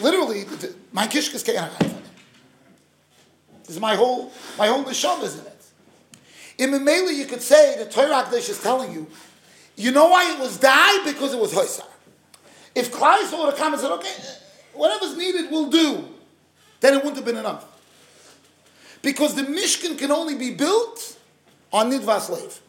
literally, 0.00 0.44
my 0.92 1.06
kishkas 1.06 1.44
can't 1.44 1.78
This 1.78 3.76
is 3.76 3.80
my 3.80 3.94
whole, 3.94 4.32
my 4.58 4.66
whole 4.66 4.84
neshama 4.84 5.22
is 5.24 5.38
in 5.38 5.46
it. 5.46 5.64
In 6.58 6.70
Memela, 6.70 7.14
you 7.14 7.24
could 7.24 7.42
say 7.42 7.76
the 7.78 7.90
Torah 7.90 8.24
Akdesh 8.24 8.50
is 8.50 8.60
telling 8.62 8.92
you, 8.92 9.06
you 9.76 9.90
know 9.90 10.08
why 10.08 10.32
it 10.32 10.38
was 10.38 10.58
dai? 10.58 11.04
Because 11.04 11.32
it 11.32 11.40
was 11.40 11.52
hoisar. 11.52 11.86
If 12.74 12.92
Christ 12.92 13.32
would 13.36 13.46
have 13.46 13.56
come 13.56 13.72
and 13.72 13.80
said, 13.80 13.90
okay, 13.92 14.14
whatever's 14.74 15.16
needed, 15.16 15.50
we'll 15.50 15.70
do, 15.70 16.08
then 16.80 16.94
it 16.94 16.96
wouldn't 16.98 17.16
have 17.16 17.24
been 17.24 17.36
enough. 17.36 17.66
Because 19.00 19.34
the 19.34 19.42
Mishkan 19.42 19.98
can 19.98 20.10
only 20.10 20.34
be 20.34 20.54
built 20.54 21.18
on 21.72 21.90
Nidvas 21.90 22.30
Lev. 22.30 22.60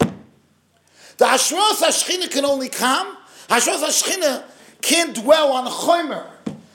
The 1.16 1.24
Hashras 1.26 1.82
HaShechina 1.82 2.30
can 2.30 2.44
only 2.44 2.68
come. 2.68 3.16
Hashras 3.48 3.84
HaShechina 3.84 4.44
can't 4.82 5.14
dwell 5.14 5.52
on 5.52 5.66
Chomer. 5.66 6.26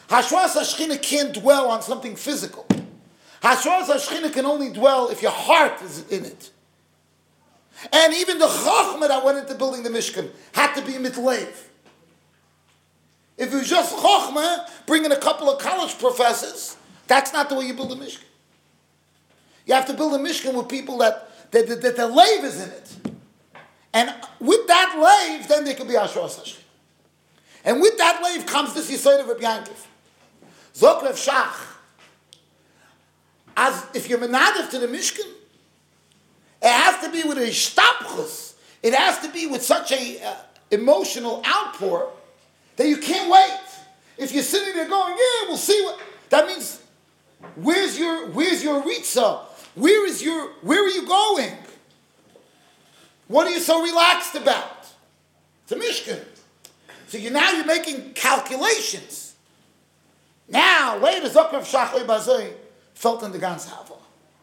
Hashras 0.07 0.55
HaShechina 0.55 1.01
can't 1.01 1.33
dwell 1.33 1.69
on 1.69 1.81
something 1.81 2.15
physical. 2.15 2.65
Hashras 3.41 3.85
HaShechina 3.85 4.31
can 4.31 4.45
only 4.45 4.71
dwell 4.71 5.09
if 5.09 5.21
your 5.21 5.31
heart 5.31 5.81
is 5.81 6.07
in 6.09 6.25
it. 6.25 6.51
And 7.93 8.13
even 8.13 8.39
the 8.39 8.47
Chachma 8.47 9.07
that 9.07 9.23
went 9.23 9.37
into 9.37 9.55
building 9.55 9.83
the 9.83 9.89
Mishkan 9.89 10.29
had 10.53 10.73
to 10.75 10.81
be 10.81 10.93
mitlev. 10.93 11.65
If 13.37 13.53
it 13.53 13.55
was 13.55 13.69
just 13.69 13.95
Chachma, 13.95 14.69
bringing 14.85 15.11
a 15.11 15.17
couple 15.17 15.49
of 15.49 15.61
college 15.61 15.97
professors, 15.97 16.75
that's 17.07 17.31
not 17.31 17.47
the 17.47 17.55
way 17.55 17.65
you 17.65 17.73
build 17.73 17.93
a 17.93 17.95
Mishkan. 17.95 18.23
You 19.65 19.75
have 19.75 19.85
to 19.85 19.93
build 19.93 20.13
a 20.13 20.17
Mishkan 20.17 20.55
with 20.55 20.67
people 20.67 20.97
that, 20.97 21.28
that, 21.51 21.95
the 21.95 22.07
lave 22.07 22.43
is 22.43 22.61
in 22.61 22.69
it. 22.69 22.95
And 23.93 24.13
with 24.39 24.67
that 24.67 24.95
lave, 24.97 25.47
then 25.47 25.63
there 25.65 25.73
could 25.73 25.87
be 25.87 25.95
Ashra 25.95 26.25
Sashim. 26.25 26.59
And 27.65 27.81
with 27.81 27.97
that 27.97 28.21
lave 28.23 28.45
comes 28.45 28.73
this 28.73 28.89
Yisoid 28.91 29.21
of 29.21 29.27
Rabbi 29.27 29.41
Yankiv. 29.41 29.85
Zokrev 30.75 31.13
Shach. 31.13 31.65
As 33.57 33.85
if 33.93 34.09
you're 34.09 34.19
menadiv 34.19 34.69
to 34.69 34.79
the 34.79 34.87
Mishkan, 34.87 35.29
it 36.61 36.71
has 36.71 37.03
to 37.03 37.11
be 37.11 37.27
with 37.27 37.37
a 37.37 37.47
shtapchus. 37.47 38.53
It 38.81 38.93
has 38.93 39.19
to 39.19 39.29
be 39.29 39.47
with 39.47 39.63
such 39.63 39.91
a 39.91 40.23
uh, 40.23 40.35
emotional 40.71 41.43
outpour 41.45 42.11
that 42.77 42.87
you 42.87 42.97
can't 42.97 43.29
wait. 43.29 43.59
If 44.17 44.33
you're 44.33 44.43
sitting 44.43 44.73
there 44.75 44.87
going, 44.87 45.11
yeah, 45.11 45.47
we'll 45.47 45.57
see 45.57 45.81
what 45.83 45.99
that 46.29 46.47
means. 46.47 46.81
Where's 47.55 47.97
your 47.97 48.27
where's 48.29 48.63
your 48.63 48.81
ritza? 48.81 49.45
Where 49.79 50.05
is 50.05 50.21
your 50.21 50.49
where 50.61 50.83
are 50.83 50.89
you 50.89 51.07
going? 51.07 51.53
What 53.27 53.47
are 53.47 53.51
you 53.51 53.61
so 53.61 53.81
relaxed 53.81 54.35
about? 54.35 54.87
It's 55.63 55.71
a 55.71 55.75
Mishkan. 55.75 56.21
So 57.07 57.17
you 57.17 57.29
now 57.29 57.51
you're 57.51 57.65
making 57.65 58.13
calculations. 58.13 59.35
Now, 60.49 60.97
later, 60.97 61.29
Zokrev 61.29 61.61
Shachlei 61.61 62.05
Bazoi 62.05 62.51
felt 62.93 63.23
in 63.23 63.31
the 63.31 63.39
Gans 63.39 63.65
Hava. 63.65 63.93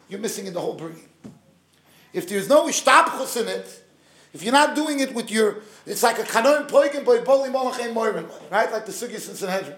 You're 0.09 0.21
missing 0.21 0.47
in 0.47 0.53
the 0.53 0.61
whole 0.61 0.73
bringing. 0.73 1.07
If 2.13 2.27
there's 2.27 2.49
no 2.49 2.65
ishtapchus 2.65 3.39
in 3.41 3.47
it, 3.47 3.83
if 4.33 4.41
you're 4.41 4.53
not 4.53 4.75
doing 4.75 5.01
it 5.01 5.13
with 5.13 5.29
your, 5.29 5.57
it's 5.85 6.01
like 6.01 6.17
a 6.17 6.23
kanon 6.23 6.67
poigen 6.67 7.05
boy, 7.05 7.21
boli 7.21 7.49
molachem 7.49 7.93
moirin, 7.93 8.27
right? 8.49 8.71
Like 8.71 8.85
the 8.85 8.91
sugis 8.91 9.29
in 9.29 9.35
Sanhedrin. 9.35 9.75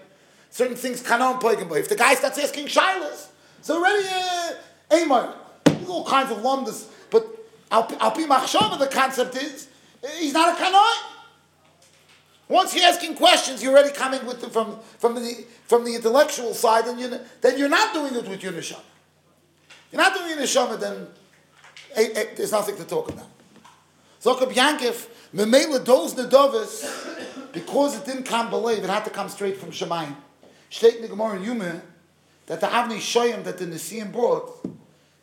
Certain 0.48 0.76
things 0.76 1.02
kanon 1.02 1.38
poigen 1.40 1.68
boy. 1.68 1.80
If 1.80 1.88
the 1.88 1.96
guy 1.96 2.14
starts 2.14 2.38
asking 2.38 2.66
shilas, 2.66 3.26
so 3.60 3.76
already, 3.76 4.08
uh, 4.08 5.02
Amar, 5.02 5.34
all 5.88 6.04
kinds 6.04 6.30
of 6.30 6.38
lumdas, 6.38 6.86
but 7.10 7.26
Al 7.70 7.84
Pi 7.84 8.24
Machshava, 8.24 8.78
the 8.78 8.86
concept 8.86 9.36
is, 9.36 9.68
he's 10.18 10.32
not 10.32 10.58
a 10.58 10.62
kanon. 10.62 11.10
Once 12.48 12.74
you're 12.74 12.84
asking 12.84 13.14
questions, 13.14 13.62
you're 13.62 13.72
already 13.72 13.92
coming 13.92 14.24
with 14.26 14.44
from, 14.52 14.78
from, 14.98 15.14
the, 15.14 15.44
from 15.66 15.84
the 15.84 15.94
intellectual 15.94 16.52
side, 16.52 16.86
and 16.86 16.98
you, 16.98 17.08
then 17.40 17.56
you're 17.56 17.68
not 17.68 17.94
doing 17.94 18.14
it 18.14 18.28
with 18.28 18.42
your 18.42 18.52
neshama. 18.52 18.80
You're 19.92 20.02
not 20.02 20.14
doing 20.14 20.30
your 20.30 20.38
neshama, 20.38 20.78
then 20.78 21.06
hey, 21.94 22.12
hey, 22.12 22.28
there's 22.36 22.50
nothing 22.50 22.76
to 22.76 22.84
talk 22.84 23.08
about. 23.08 23.26
Zokab 24.20 24.52
Yankif, 24.52 25.06
Memela 25.32 25.84
those 25.84 26.14
Nedovis, 26.14 27.52
because 27.52 27.96
it 27.96 28.04
didn't 28.04 28.24
come 28.24 28.50
believe, 28.50 28.82
it 28.82 28.90
had 28.90 29.04
to 29.04 29.10
come 29.10 29.28
straight 29.28 29.56
from 29.56 29.70
Shemayim. 29.70 30.16
Shteit 30.70 31.08
Gemara 31.08 31.36
in 31.36 31.44
Yuma, 31.44 31.82
that 32.46 32.60
the 32.60 32.66
Avnei 32.66 32.98
Shoyim 32.98 33.44
that 33.44 33.58
the 33.58 33.66
Nesiim 33.66 34.12
brought 34.12 34.66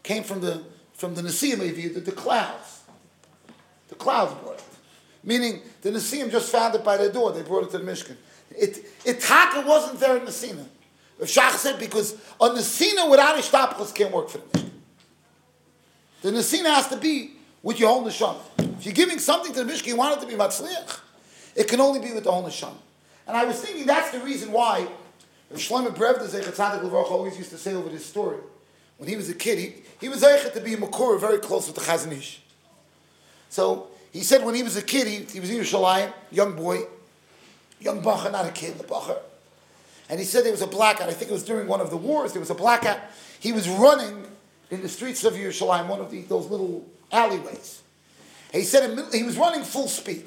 came 0.08 0.24
from 0.24 0.40
the 0.40 0.64
from 0.94 1.14
the 1.14 1.22
Nesiim 1.22 1.60
the, 1.60 2.00
the 2.00 2.12
clouds. 2.12 2.82
The 3.90 3.96
clouds 3.96 4.34
brought 4.42 4.56
it. 4.56 4.64
Meaning 5.24 5.62
the 5.82 5.92
Nesiim 5.92 6.32
just 6.32 6.52
found 6.52 6.74
it 6.76 6.84
by 6.84 6.98
their 6.98 7.12
door, 7.12 7.32
they 7.34 7.44
brought 7.44 7.66
it 7.66 7.72
to 7.72 7.78
the 7.78 7.84
Mishkan. 7.84 8.16
It, 8.50 8.86
it 9.06 9.20
Taka 9.20 9.68
wasn't 9.68 10.00
there 10.00 10.18
in 10.18 10.24
Nesina. 10.24 10.66
If 11.20 11.30
Shach 11.30 11.52
said, 11.52 11.80
because 11.80 12.14
a 12.40 12.50
Nesina 12.50 13.10
without 13.12 13.38
a 13.38 13.42
Shtapchus 13.42 13.94
can't 13.94 14.14
work 14.14 14.30
for 14.30 14.40
the 14.40 14.46
Mishkan. 14.46 14.70
The 16.22 16.32
Nesina 16.32 16.74
has 16.74 16.88
to 16.88 16.98
be 16.98 17.34
with 17.62 17.80
your 17.80 17.90
whole 17.90 18.04
neshama. 18.06 18.40
If 18.80 18.86
you're 18.86 18.94
giving 18.94 19.20
something 19.20 19.54
to 19.54 19.64
the 19.64 19.72
Mishkan, 19.72 19.88
you 19.88 19.98
want 19.98 20.18
it 20.18 20.22
to 20.22 20.28
be 20.28 20.34
Matzliach, 20.34 21.02
it 21.56 21.68
can 21.68 21.82
only 21.82 22.00
be 22.00 22.14
with 22.14 22.24
the 22.24 22.32
whole 22.32 22.44
neshama. 22.44 22.78
And 23.28 23.36
I 23.36 23.44
was 23.44 23.60
thinking 23.60 23.86
that's 23.86 24.12
the 24.12 24.22
reason 24.22 24.52
why 24.52 24.88
Shlomo 25.54 25.94
Brevda 25.94 26.28
Zeichat 26.28 26.82
Levarach 26.82 27.12
always 27.12 27.38
used 27.38 27.52
to 27.52 27.58
say 27.58 27.74
over 27.74 27.90
this 27.90 28.06
story. 28.06 28.38
When 28.98 29.10
he 29.10 29.16
was 29.16 29.30
a 29.30 29.34
kid, 29.34 29.60
he, 29.60 29.74
he 30.00 30.10
was 30.10 30.24
Zeichat 30.24 30.54
to 30.54 30.62
be 30.62 30.74
a 30.74 30.78
Makura 30.78 31.20
very 31.20 31.40
close 31.40 31.68
with 31.68 31.76
the 31.76 31.82
Chazon 31.82 32.12
Ish. 32.12 32.42
So 33.50 33.88
he 34.12 34.22
said 34.22 34.44
when 34.44 34.56
he 34.56 34.64
was 34.64 34.76
a 34.76 34.82
kid, 34.82 35.08
he, 35.08 35.18
he 35.32 35.40
was 35.40 35.50
in 35.50 35.58
Yerushalayim, 35.58 36.12
young 36.32 36.56
boy, 36.56 36.82
young 37.80 38.02
bacher, 38.02 38.32
not 38.32 38.46
a 38.46 38.52
kid, 38.52 38.78
the 38.78 38.84
bacher. 38.84 39.18
And 40.10 40.20
he 40.20 40.26
said 40.26 40.44
there 40.44 40.52
was 40.52 40.62
a 40.62 40.68
blackout. 40.68 41.10
I 41.10 41.14
think 41.14 41.30
it 41.30 41.34
was 41.34 41.44
during 41.44 41.68
one 41.68 41.82
of 41.82 41.90
the 41.90 41.98
wars. 41.98 42.34
There 42.34 42.40
was 42.40 42.50
a 42.50 42.56
blackout. 42.56 43.00
He 43.40 43.52
was 43.52 43.68
running 43.68 44.26
in 44.72 44.82
the 44.82 44.90
streets 44.90 45.24
of 45.24 45.34
Yerushalayim, 45.34 45.88
one 45.88 46.00
of 46.00 46.12
the, 46.12 46.22
those 46.24 46.50
little 46.50 46.86
alleyways. 47.12 47.82
He 48.52 48.64
said 48.64 48.98
he 49.14 49.24
was 49.24 49.38
running 49.38 49.64
full 49.64 49.88
speed. 49.88 50.26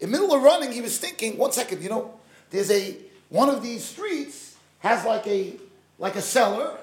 In 0.00 0.10
the 0.10 0.18
middle 0.18 0.34
of 0.34 0.42
running, 0.42 0.72
he 0.72 0.80
was 0.80 0.98
thinking, 0.98 1.38
one 1.38 1.52
second, 1.52 1.82
you 1.82 1.88
know, 1.88 2.14
there's 2.50 2.70
a 2.70 2.96
one 3.30 3.48
of 3.48 3.62
these 3.62 3.84
streets 3.84 4.56
has 4.80 5.04
like 5.04 5.26
a 5.26 5.54
like 5.98 6.16
a 6.16 6.22
cellar 6.22 6.76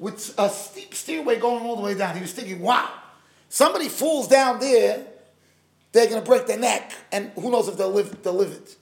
with 0.00 0.34
a 0.38 0.48
steep 0.48 0.94
stairway 0.94 1.36
going 1.36 1.62
all 1.62 1.76
the 1.76 1.82
way 1.82 1.94
down. 1.94 2.16
He 2.16 2.22
was 2.22 2.32
thinking, 2.32 2.60
wow, 2.60 2.90
somebody 3.50 3.88
falls 3.88 4.26
down 4.26 4.58
there, 4.58 5.06
they're 5.92 6.06
going 6.06 6.20
to 6.20 6.26
break 6.26 6.46
their 6.46 6.58
neck, 6.58 6.92
and 7.12 7.30
who 7.36 7.50
knows 7.50 7.68
if 7.68 7.76
they'll 7.76 7.92
live, 7.92 8.22
they'll 8.22 8.32
live 8.32 8.52
it. 8.52 8.76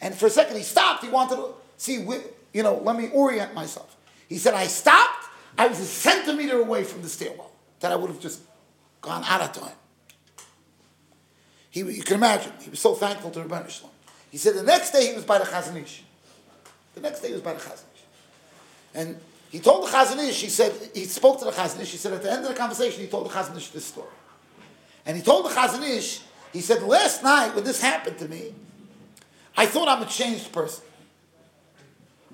And 0.00 0.14
for 0.14 0.26
a 0.26 0.30
second, 0.30 0.56
he 0.56 0.62
stopped. 0.62 1.04
He 1.04 1.10
wanted 1.10 1.36
to 1.36 1.54
see, 1.76 2.04
you 2.52 2.62
know, 2.62 2.80
let 2.84 2.96
me 2.96 3.08
orient 3.12 3.54
myself. 3.54 3.96
He 4.28 4.36
said, 4.36 4.54
I 4.54 4.66
stopped. 4.66 5.26
I 5.56 5.68
was 5.68 5.80
a 5.80 5.84
centimeter 5.84 6.60
away 6.60 6.84
from 6.84 7.02
the 7.02 7.08
stairwell 7.08 7.52
that 7.80 7.92
I 7.92 7.96
would 7.96 8.10
have 8.10 8.20
just 8.20 8.40
gone 9.00 9.24
out 9.24 9.40
of 9.40 9.52
time. 9.52 9.76
He, 11.70 11.80
you 11.80 12.02
can 12.02 12.16
imagine, 12.16 12.52
he 12.60 12.70
was 12.70 12.80
so 12.80 12.94
thankful 12.94 13.30
to 13.30 13.42
Rabbi 13.42 13.68
Shalom. 13.68 13.92
He 14.30 14.38
said 14.38 14.54
the 14.54 14.62
next 14.62 14.90
day 14.90 15.08
he 15.08 15.14
was 15.14 15.24
by 15.24 15.38
the 15.38 15.44
Chazon 15.44 15.80
Ish. 15.82 16.02
The 16.94 17.00
next 17.00 17.20
day 17.20 17.28
he 17.28 17.34
was 17.34 17.42
by 17.42 17.54
the 17.54 17.60
Chazon 17.60 17.84
Ish. 17.94 18.02
And 18.94 19.20
he 19.50 19.60
told 19.60 19.86
the 19.86 19.90
Chazon 19.90 20.18
Ish, 20.28 20.42
he 20.42 20.48
said, 20.48 20.72
he 20.94 21.04
spoke 21.04 21.38
to 21.38 21.44
the 21.46 21.52
Chazon 21.52 21.80
Ish, 21.80 21.92
he 21.92 21.96
said 21.96 22.12
at 22.12 22.22
the 22.22 22.30
end 22.30 22.42
of 22.42 22.48
the 22.48 22.54
conversation, 22.54 23.00
he 23.00 23.06
told 23.06 23.26
the 23.26 23.30
Chazon 23.30 23.56
Ish 23.56 23.68
this 23.68 23.86
story. 23.86 24.08
And 25.06 25.16
he 25.16 25.22
told 25.22 25.46
the 25.46 25.50
Chazon 25.50 25.82
Ish, 25.82 26.20
he 26.52 26.60
said, 26.60 26.82
last 26.82 27.22
night 27.22 27.54
when 27.54 27.64
this 27.64 27.80
happened 27.80 28.18
to 28.18 28.28
me, 28.28 28.54
I 29.56 29.66
thought 29.66 29.88
I'm 29.88 30.02
a 30.02 30.06
changed 30.06 30.52
person. 30.52 30.84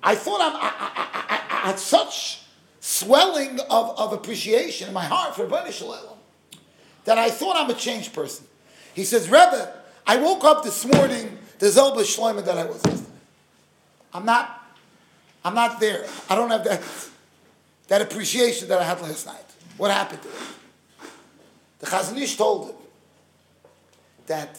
I 0.03 0.14
thought 0.14 0.40
I'm, 0.40 0.57
I, 0.57 0.72
I, 0.79 1.24
I, 1.29 1.62
I 1.62 1.66
had 1.68 1.79
such 1.79 2.42
swelling 2.81 3.59
of, 3.70 3.98
of 3.98 4.12
appreciation 4.12 4.88
in 4.88 4.94
my 4.94 5.05
heart 5.05 5.35
for 5.35 5.46
Rebbeinu 5.46 5.72
Shalom 5.72 6.18
that 7.05 7.16
I 7.16 7.31
thought 7.31 7.57
I'm 7.57 7.70
a 7.70 7.74
changed 7.74 8.12
person. 8.12 8.46
He 8.94 9.05
says, 9.05 9.29
Rebbe, 9.29 9.72
I 10.07 10.16
woke 10.18 10.44
up 10.44 10.64
this 10.64 10.85
morning, 10.85 11.38
the 11.59 11.66
Zelba 11.66 12.00
Shloimeh 12.00 12.44
that 12.44 12.59
I 12.59 12.66
was 12.66 12.85
yesterday. 12.85 13.11
I'm 14.12 14.27
not, 14.27 14.63
I'm 15.44 15.54
not 15.54 15.78
there. 15.78 16.07
I 16.30 16.35
don't 16.35 16.50
have 16.50 16.64
that, 16.64 16.83
that 17.88 18.00
appreciation 18.02 18.68
that 18.68 18.80
I 18.80 18.85
had 18.85 19.00
last 19.00 19.26
night. 19.26 19.44
What 19.76 19.90
happened 19.90 20.22
to 20.22 20.28
it? 20.28 20.35
The 21.80 21.87
Chazon 21.87 22.16
Ish 22.16 22.37
told 22.37 22.70
him 22.70 22.76
that 24.26 24.59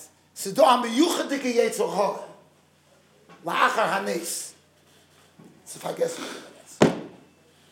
hanes. 4.06 4.54
So 5.65 5.78
if 5.78 5.86
I 5.86 5.93
guess 5.93 6.19
what 6.19 6.30
it 6.30 6.43
is. 6.65 6.78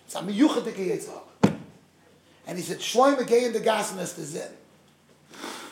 So 0.08 0.20
am 0.20 0.28
yuchadik 0.30 0.76
yetzer. 0.76 1.22
And 2.48 2.58
he 2.58 2.64
said, 2.64 2.80
Shloimeh 2.80 3.28
gay 3.28 3.50
the 3.50 3.60
gasness 3.60 4.18
is 4.18 4.36
in. 4.36 4.52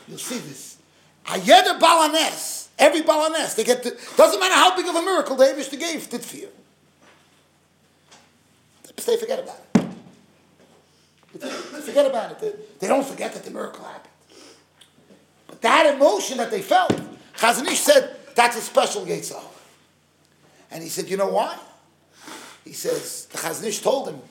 You'll 0.08 0.18
see 0.18 0.38
this. 0.38 0.78
Ayeder 1.26 1.80
balanes. 1.80 2.68
Every 2.78 3.02
balanes. 3.02 3.56
They 3.56 3.64
get 3.64 3.84
to, 3.84 3.98
doesn't 4.16 4.40
matter 4.40 4.54
how 4.54 4.76
big 4.76 4.88
of 4.88 4.96
a 4.96 5.02
miracle 5.02 5.36
the 5.36 5.46
Abish 5.46 5.72
gave 5.78 6.10
did 6.10 6.24
for 6.24 6.38
you. 6.38 6.50
They 8.96 9.18
forget 9.18 9.40
about 9.40 9.58
it. 9.76 9.92
They 11.40 11.82
forget 11.82 12.06
about 12.06 12.32
it. 12.44 12.80
They, 12.80 12.88
don't 12.88 13.06
forget 13.06 13.34
that 13.34 13.44
the 13.44 13.52
miracle 13.52 13.84
happened. 13.84 14.14
But 15.48 15.62
that 15.62 15.96
emotion 15.96 16.38
that 16.38 16.52
they 16.52 16.62
felt, 16.62 16.92
Chazon 17.38 17.68
Ish 17.68 17.80
said, 17.80 18.16
that's 18.36 18.58
a 18.58 18.62
special 18.62 19.06
Yetzirah. 19.06 19.42
And 20.72 20.84
he 20.84 20.90
said, 20.90 21.10
you 21.10 21.18
know 21.18 21.30
why? 21.30 21.58
He 22.64 22.74
says, 22.74 23.26
the 23.26 23.38
Chazon 23.38 23.66
Ish 23.66 23.80
told 23.80 24.10
him, 24.10 24.22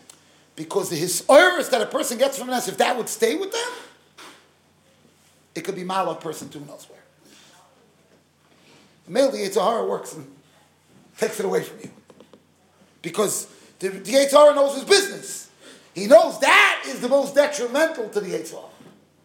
because 0.56 0.90
the 0.90 0.96
hisoris 0.96 1.70
that 1.70 1.80
a 1.80 1.86
person 1.86 2.18
gets 2.18 2.38
from 2.38 2.50
us, 2.50 2.68
if 2.68 2.76
that 2.78 2.96
would 2.96 3.08
stay 3.08 3.36
with 3.36 3.52
them, 3.52 3.68
it 5.54 5.62
could 5.62 5.74
be 5.74 5.84
mal 5.84 6.10
a 6.10 6.14
person 6.14 6.48
doing 6.48 6.68
elsewhere. 6.68 6.98
Male, 9.08 9.32
the 9.32 9.38
Yetzer 9.38 9.62
Hara 9.62 9.84
works 9.84 10.14
and 10.14 10.30
takes 11.18 11.40
it 11.40 11.46
away 11.46 11.64
from 11.64 11.80
you. 11.80 11.90
Because 13.02 13.48
the, 13.80 13.88
the 13.88 14.12
Yetzer 14.12 14.30
Hara 14.30 14.54
knows 14.54 14.76
his 14.76 14.84
business. 14.84 15.50
He 15.94 16.06
knows 16.06 16.38
that 16.40 16.84
is 16.86 17.00
the 17.00 17.08
most 17.08 17.34
detrimental 17.34 18.08
to 18.10 18.20
the 18.20 18.28
Yetzer 18.28 18.52
Hara. 18.52 18.64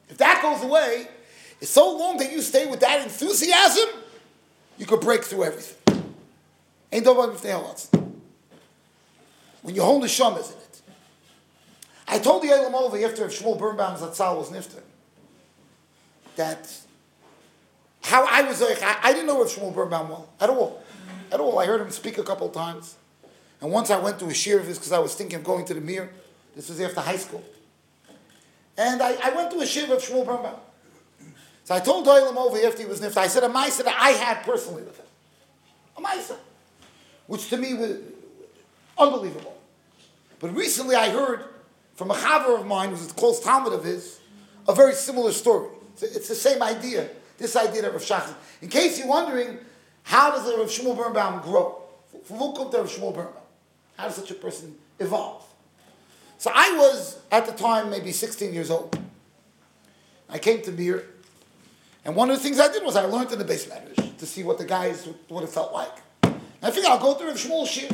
If 0.10 0.18
that 0.18 0.42
goes 0.42 0.64
away, 0.64 1.08
it's 1.62 1.72
so 1.72 1.96
long 1.96 2.18
that 2.18 2.32
you 2.32 2.42
stay 2.42 2.66
with 2.66 2.80
that 2.80 3.04
enthusiasm, 3.04 3.90
you 4.78 4.86
could 4.86 5.02
break 5.02 5.24
through 5.24 5.46
everything. 5.46 6.16
Ain't 6.92 7.06
nobody 7.06 7.34
if 7.34 7.92
When 9.62 9.76
your 9.76 9.86
whole 9.86 10.02
neshama 10.02 10.40
is 10.40 10.52
in 10.52 10.58
it. 10.58 10.82
I 12.08 12.20
told 12.20 12.44
the 12.44 12.50
Elam 12.50 12.76
over 12.76 12.98
after 13.04 13.26
Shmuel 13.28 13.58
Birnbaum 13.58 13.98
Zatzal 13.98 14.38
was 14.38 14.50
nifter 14.50 14.82
that 16.36 16.70
how 18.04 18.26
I 18.30 18.44
was 18.44 18.62
like, 18.62 18.82
I, 18.84 18.98
I 19.04 19.14
didn't 19.14 19.28
know 19.28 19.40
Rav 19.40 19.50
Shmuel 19.50 19.74
Birnbaum 19.74 20.10
well 20.10 20.30
at 20.40 20.50
all, 20.50 20.84
at 21.32 21.40
all. 21.40 21.58
I 21.60 21.66
heard 21.66 21.82
him 21.82 21.90
speak 21.90 22.18
a 22.18 22.24
couple 22.24 22.50
times, 22.50 22.96
and 23.66 23.74
once 23.74 23.90
I 23.90 23.98
went 23.98 24.20
to 24.20 24.28
a 24.28 24.34
shir 24.34 24.60
of 24.60 24.68
his 24.68 24.78
because 24.78 24.92
I 24.92 25.00
was 25.00 25.16
thinking 25.16 25.40
of 25.40 25.44
going 25.44 25.66
to 25.66 25.74
the 25.74 25.82
Mir. 25.82 26.12
This 26.56 26.70
was 26.70 26.80
after 26.80 27.02
high 27.02 27.18
school, 27.18 27.44
and 28.78 29.02
I, 29.02 29.18
I 29.24 29.32
went 29.32 29.50
to 29.54 29.60
a 29.60 29.66
shir 29.66 29.92
of 29.92 30.00
Shmuel 30.04 30.24
Birnbaum. 30.24 30.60
So 31.64 31.74
I 31.74 31.80
told 31.80 32.06
Doilim 32.06 32.36
over 32.36 32.58
after 32.64 32.84
he 32.84 32.88
was 32.88 33.02
nifta, 33.02 33.18
I 33.18 33.28
said 33.28 33.44
a 33.44 33.50
ma'isa 33.50 33.84
that 33.86 33.98
I 34.00 34.12
had 34.12 34.44
personally 34.44 34.84
with 34.84 35.00
him, 35.00 35.06
a 35.98 36.02
ma'isa, 36.02 36.38
which 37.26 37.50
to 37.50 37.58
me 37.58 37.74
was 37.74 37.98
unbelievable. 39.00 39.58
But 40.40 40.56
recently 40.56 40.96
I 40.96 41.10
heard 41.10 41.46
from 41.96 42.12
a 42.12 42.14
chaver 42.14 42.60
of 42.60 42.68
mine, 42.68 42.92
who's 42.92 43.10
a 43.10 43.14
close 43.16 43.40
talmud 43.44 43.74
of 43.74 43.84
his, 43.84 44.20
a 44.68 44.76
very 44.76 44.94
similar 44.94 45.32
story. 45.32 45.70
It's 46.00 46.28
the 46.28 46.36
same 46.36 46.62
idea. 46.62 47.10
This 47.40 47.56
idea 47.56 47.82
that 47.82 47.94
Rav 47.94 48.04
Shach. 48.04 48.32
In 48.62 48.70
case 48.70 49.00
you're 49.00 49.08
wondering, 49.08 49.58
how 50.04 50.30
does 50.30 50.46
the 50.46 50.56
Rav 50.56 50.68
Shmuel 50.68 50.96
Birnbaum 50.96 51.42
grow? 51.42 51.82
From 52.26 52.38
Vukum 52.38 52.70
to 52.70 52.78
Rav 52.78 52.92
Shmuel 52.92 53.16
Birnbaum. 53.16 53.42
How 53.98 54.06
does 54.06 54.16
such 54.16 54.32
a 54.32 54.36
person 54.36 54.76
evolve? 55.00 55.44
So 56.38 56.52
I 56.54 56.78
was, 56.78 57.20
at 57.32 57.46
the 57.46 57.54
time, 57.54 57.90
maybe 57.90 58.12
16 58.12 58.54
years 58.54 58.70
old. 58.70 58.98
I 60.30 60.38
came 60.38 60.62
to 60.64 60.72
Mir, 60.72 61.04
and 62.04 62.16
one 62.16 62.30
of 62.30 62.38
the 62.38 62.44
things 62.44 62.60
I 62.60 62.72
did 62.72 62.84
was 62.84 62.96
I 62.96 63.06
learned 63.06 63.32
in 63.32 63.40
the 63.40 63.46
base 63.46 63.66
medrash 63.66 64.18
to 64.18 64.26
see 64.26 64.44
what 64.44 64.58
the 64.58 64.66
guys, 64.66 65.08
what 65.28 65.44
it 65.44 65.50
felt 65.50 65.74
like. 65.74 65.92
And 66.24 66.40
I 66.62 66.72
figured 66.72 66.92
I'll 66.92 67.00
go 67.00 67.18
to 67.18 67.26
Rav 67.26 67.36
Shmuel 67.36 67.68
Shir. 67.68 67.90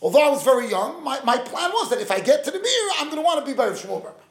Although 0.00 0.26
I 0.26 0.30
was 0.30 0.42
very 0.42 0.68
young, 0.68 1.02
my, 1.02 1.20
my 1.24 1.38
plan 1.38 1.70
was 1.70 1.90
that 1.90 2.00
if 2.00 2.10
I 2.10 2.20
get 2.20 2.44
to 2.44 2.50
the 2.50 2.58
Mir, 2.58 2.90
I'm 2.98 3.06
going 3.06 3.16
to 3.16 3.22
want 3.22 3.44
to 3.44 3.50
be 3.50 3.56
by 3.56 3.68
Rav 3.68 3.78
Shmuel 3.78 4.02
Birnbaum. 4.02 4.22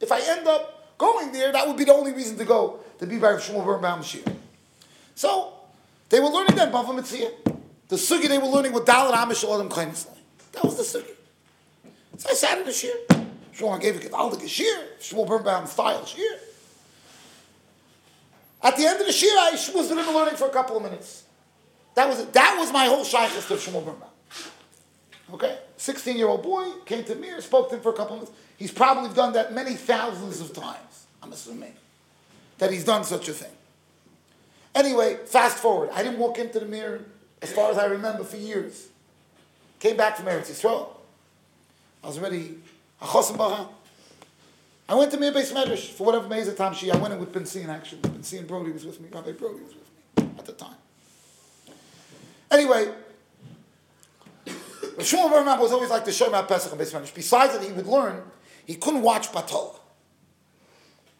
If 0.00 0.10
I 0.12 0.20
end 0.20 0.46
up 0.46 0.96
going 0.98 1.32
there, 1.32 1.52
that 1.52 1.66
would 1.66 1.76
be 1.76 1.84
the 1.84 1.94
only 1.94 2.12
reason 2.12 2.36
to 2.38 2.44
go, 2.44 2.80
to 2.98 3.06
be 3.06 3.18
by 3.18 3.32
Shmuel 3.34 3.64
Birnbaum 3.64 4.02
Shir. 4.02 4.22
So, 5.14 5.52
they 6.08 6.20
were 6.20 6.28
learning 6.28 6.56
then 6.56 6.72
Bava 6.72 6.98
Metzia. 6.98 7.30
The 7.90 7.96
sugi 7.96 8.28
they 8.28 8.38
were 8.38 8.46
learning 8.46 8.72
with 8.72 8.86
Dalit 8.86 9.12
Amish 9.14 9.42
Adam 9.42 9.68
Kleinislein. 9.68 10.16
That 10.52 10.64
was 10.64 10.76
the 10.76 10.98
sugi. 10.98 11.10
So 12.18 12.30
I 12.30 12.34
sat 12.34 12.58
in 12.58 12.64
the 12.64 12.72
shir. 12.72 12.92
Shmuel 13.52 13.80
gave 13.80 13.96
it 13.96 14.04
a 14.04 14.08
Gedaldik 14.08 14.48
shir, 14.48 14.86
Shmuel 15.00 15.26
Birnbaum 15.26 15.66
style 15.66 16.06
shir. 16.06 16.38
At 18.62 18.76
the 18.76 18.86
end 18.86 19.00
of 19.00 19.06
the 19.06 19.12
shir, 19.12 19.26
I 19.26 19.50
was 19.74 19.88
the 19.88 19.96
learning 19.96 20.36
for 20.36 20.46
a 20.46 20.50
couple 20.50 20.76
of 20.76 20.84
minutes. 20.84 21.24
That 21.96 22.08
was 22.08 22.20
it. 22.20 22.32
That 22.32 22.56
was 22.60 22.72
my 22.72 22.86
whole 22.86 23.04
shaykhist 23.04 23.50
of 23.50 23.58
Shmuel 23.58 23.84
Birnbaum. 23.84 24.08
Okay? 25.34 25.58
16 25.76 26.16
year 26.16 26.28
old 26.28 26.44
boy 26.44 26.70
came 26.86 27.02
to 27.04 27.16
me, 27.16 27.28
spoke 27.40 27.70
to 27.70 27.76
him 27.76 27.82
for 27.82 27.90
a 27.90 27.96
couple 27.96 28.14
of 28.14 28.22
minutes. 28.22 28.38
He's 28.56 28.70
probably 28.70 29.12
done 29.14 29.32
that 29.32 29.52
many 29.52 29.74
thousands 29.74 30.40
of 30.40 30.52
times, 30.52 31.06
I'm 31.22 31.32
assuming, 31.32 31.74
that 32.58 32.70
he's 32.70 32.84
done 32.84 33.02
such 33.02 33.28
a 33.28 33.32
thing. 33.32 33.50
Anyway, 34.76 35.16
fast 35.26 35.58
forward. 35.58 35.90
I 35.92 36.04
didn't 36.04 36.20
walk 36.20 36.38
into 36.38 36.60
the 36.60 36.66
Mir, 36.66 37.04
as 37.42 37.52
far 37.52 37.70
as 37.70 37.78
I 37.78 37.86
remember, 37.86 38.24
for 38.24 38.36
years. 38.36 38.88
Came 39.78 39.96
back 39.96 40.16
from 40.16 40.26
Eretz 40.26 40.50
Yisrael. 40.50 40.88
I 42.04 42.06
was 42.06 42.18
ready. 42.18 42.58
I 43.00 44.94
went 44.94 45.10
to 45.12 45.18
Mir 45.18 45.32
Beis 45.32 45.52
Medrash 45.52 45.88
for 45.88 46.04
whatever 46.04 46.28
mezuzah 46.28 46.56
time 46.56 46.74
she. 46.74 46.90
I 46.90 46.96
went 46.96 47.14
in 47.14 47.20
with 47.20 47.32
Ben 47.32 47.70
actually. 47.70 48.00
Ben 48.02 48.46
Brody 48.46 48.72
was 48.72 48.84
with 48.84 49.00
me. 49.00 49.08
Rabbi 49.12 49.32
Brody 49.32 49.60
was 49.62 49.74
with 49.74 49.86
me 50.18 50.30
at 50.38 50.44
the 50.44 50.52
time. 50.52 50.74
Anyway, 52.50 52.92
Shmuel 54.98 55.30
Birnbaum 55.30 55.60
was 55.60 55.72
always 55.72 55.88
like 55.88 56.04
to 56.04 56.10
the 56.10 56.12
Shema 56.12 56.42
Pesach 56.42 56.72
and 56.72 56.80
Beis 56.80 56.92
Medrash. 56.92 57.14
Besides 57.14 57.54
that, 57.54 57.62
he 57.62 57.72
would 57.72 57.86
learn, 57.86 58.22
he 58.66 58.74
couldn't 58.74 59.02
watch 59.02 59.32
Batola. 59.32 59.76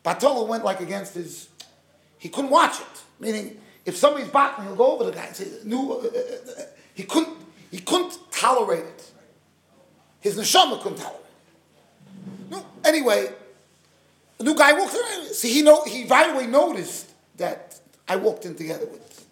Batola 0.05 0.47
went 0.47 0.65
like 0.65 0.81
against 0.81 1.15
his, 1.15 1.49
he 2.19 2.29
couldn't 2.29 2.51
watch 2.51 2.81
it. 2.81 3.03
Meaning, 3.21 3.61
if 3.85 3.97
somebody's 3.97 4.29
boxing, 4.29 4.65
he'll 4.67 4.77
go 4.77 4.93
over 4.93 5.05
the 5.05 5.13
guy 5.13 5.27
and 5.27 5.37
say, 5.37 5.49
"No," 5.65 5.93
uh, 5.93 6.05
uh, 6.05 6.61
uh, 6.61 6.63
he 6.95 7.05
couldn't, 7.05 7.37
he 7.71 7.79
couldn't 7.79 8.19
tolerate 8.31 8.85
it. 8.85 9.11
His 10.21 10.37
neshama 10.37 10.81
couldn't 10.83 10.99
tolerate 10.99 11.21
it. 11.21 12.51
No, 12.51 12.67
anyway, 12.85 13.33
the 14.39 14.45
new 14.45 14.55
guy 14.55 14.73
walked 14.73 14.95
in. 14.95 15.33
See, 15.33 15.53
he 15.53 15.63
know, 15.63 15.85
he 15.85 16.05
right 16.05 16.35
away 16.35 16.47
noticed 16.47 17.11
that 17.37 17.81
I 18.09 18.17
walked 18.17 18.45
in 18.45 18.55
together 18.55 18.87
with 18.87 19.27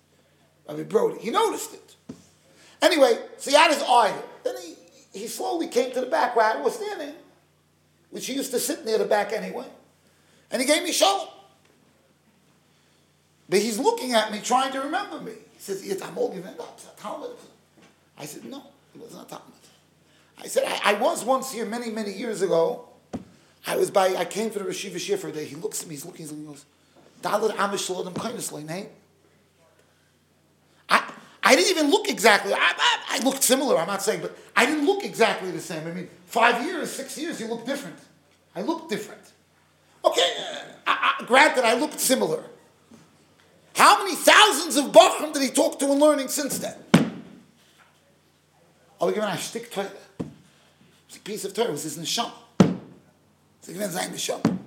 Rabbi 0.69 0.85
Brody. 0.85 1.21
He 1.21 1.31
noticed 1.31 1.75
it. 1.75 1.97
Anyway, 2.81 3.19
so 3.39 3.51
he 3.51 3.57
had 3.57 3.73
his 3.73 3.83
eye. 3.83 4.15
Then 4.45 4.55
he, 4.63 5.19
he 5.19 5.27
slowly 5.27 5.67
came 5.67 5.93
to 5.93 6.01
the 6.01 6.07
back 6.07 6.37
where 6.37 6.47
I 6.47 6.61
was 6.61 6.77
standing, 6.77 7.15
which 8.11 8.27
he 8.27 8.35
used 8.35 8.53
to 8.53 8.59
sit 8.59 8.85
near 8.85 8.99
the 8.99 9.05
back 9.05 9.33
anyway. 9.33 9.67
And 10.51 10.63
he 10.63 10.69
gave 10.69 10.83
me 10.83 10.93
shalom. 10.93 11.29
But 13.49 13.61
he's 13.61 13.79
looking 13.79 14.13
at 14.13 14.31
me, 14.31 14.41
trying 14.41 14.73
to 14.73 14.81
remember 14.81 15.21
me. 15.21 15.33
He 15.33 15.61
says, 15.61 15.87
It's 15.87 16.03
Amol 16.03 16.35
Givendat, 16.35 16.97
Talmud. 16.99 17.31
I 18.19 18.27
said, 18.27 18.45
no, 18.45 18.63
it 18.95 19.01
was 19.01 19.15
not 19.15 19.29
Talmud. 19.29 19.53
I 20.43 20.47
said, 20.47 20.65
I, 20.67 20.93
I, 20.93 20.95
was 20.95 21.25
once 21.25 21.53
here 21.53 21.65
many, 21.65 21.91
many 21.91 22.13
years 22.13 22.43
ago. 22.43 22.89
I 23.67 23.77
was 23.77 23.91
by, 23.91 24.15
I 24.17 24.25
came 24.25 24.51
for 24.51 24.59
the 24.61 24.65
Rashiva 24.65 24.99
Shir 24.99 25.17
for 25.17 25.29
a 25.29 25.33
day. 25.33 25.45
He 25.45 25.57
looks 25.57 25.83
at 25.83 25.89
me, 25.89 25.95
he's 25.95 26.05
looking, 26.05 26.23
he's 26.23 26.31
looking, 26.33 26.47
he 26.47 26.51
goes, 26.53 26.65
Dalit 27.23 27.57
Amish 27.57 27.91
Lodam 27.91 28.15
Kindness 28.15 28.53
name. 28.53 28.87
I 30.89 31.13
I 31.43 31.57
didn't 31.57 31.71
even 31.71 31.91
look 31.91 32.09
exactly. 32.09 32.53
I, 32.53 32.59
I, 32.59 33.19
I, 33.19 33.25
looked 33.25 33.43
similar. 33.43 33.79
I'm 33.79 33.87
not 33.87 34.03
saying, 34.03 34.21
but 34.21 34.37
I 34.55 34.67
didn't 34.67 34.85
look 34.85 35.05
exactly 35.05 35.51
the 35.51 35.61
same. 35.61 35.87
I 35.87 35.93
mean, 35.93 36.09
five 36.27 36.65
years, 36.65 36.91
six 36.93 37.17
years, 37.19 37.41
you 37.41 37.47
look 37.47 37.65
different. 37.65 37.99
I 38.55 38.63
looked 38.63 38.91
different. 38.91 39.23
Okay, 40.05 40.31
uh, 40.87 41.25
granted, 41.27 41.65
I 41.65 41.75
looked 41.75 41.99
similar. 41.99 42.45
How 43.79 44.03
many 44.03 44.17
thousands 44.17 44.77
of 44.77 44.87
Bachram 44.87 45.33
did 45.33 45.41
he 45.41 45.51
talk 45.51 45.79
to 45.79 45.85
and 45.93 46.01
learning 46.01 46.27
since 46.27 46.59
then? 46.59 46.75
Are 49.01 49.07
we 49.07 49.15
giving 49.15 49.29
a 49.29 49.37
shtick 49.37 49.71
to 49.71 49.83
was 51.09 51.17
a 51.17 51.21
piece 51.21 51.45
of 51.45 51.55
Torah. 51.55 51.69
It 51.69 51.71
was 51.71 51.85
his 51.85 51.97
neshama. 51.97 52.33
So 52.59 53.73
gewinnt 53.73 53.93
sein 53.93 54.11
neshama. 54.11 54.59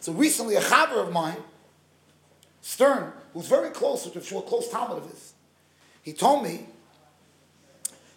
So 0.00 0.12
recently, 0.14 0.56
a 0.56 0.60
chaver 0.60 1.00
of 1.00 1.12
mine, 1.12 1.36
Stern, 2.60 3.12
who's 3.32 3.46
very 3.46 3.70
close 3.70 4.10
to 4.10 4.18
a 4.18 4.42
close 4.42 4.68
Talmud 4.68 4.98
of 4.98 5.08
his, 5.08 5.34
he 6.02 6.12
told 6.12 6.42
me 6.42 6.66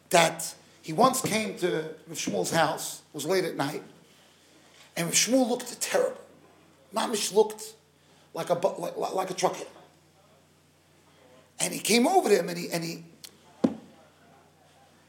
that 0.09 0.51
he 0.81 0.93
once 0.93 1.21
came 1.21 1.55
to 1.59 1.93
Rav 2.07 2.17
Shmuel's 2.17 2.51
house, 2.51 3.03
it 3.13 3.13
was 3.13 3.27
late 3.27 3.45
at 3.45 3.55
night, 3.55 3.83
and 4.97 5.05
Rav 5.05 5.13
Shmuel 5.13 5.47
looked 5.47 5.79
terrible. 5.79 6.21
Mamish 6.91 7.31
looked 7.31 7.75
like 8.33 8.49
a, 8.49 8.53
like, 8.53 8.97
like 8.97 9.29
a 9.29 9.33
truck 9.33 9.55
hit. 9.55 9.69
And 11.59 11.73
he 11.73 11.79
came 11.79 12.07
over 12.07 12.29
to 12.29 12.35
him 12.35 12.49
and 12.49 12.57
he, 12.57 12.69
and 12.71 12.83
he, 12.83 13.03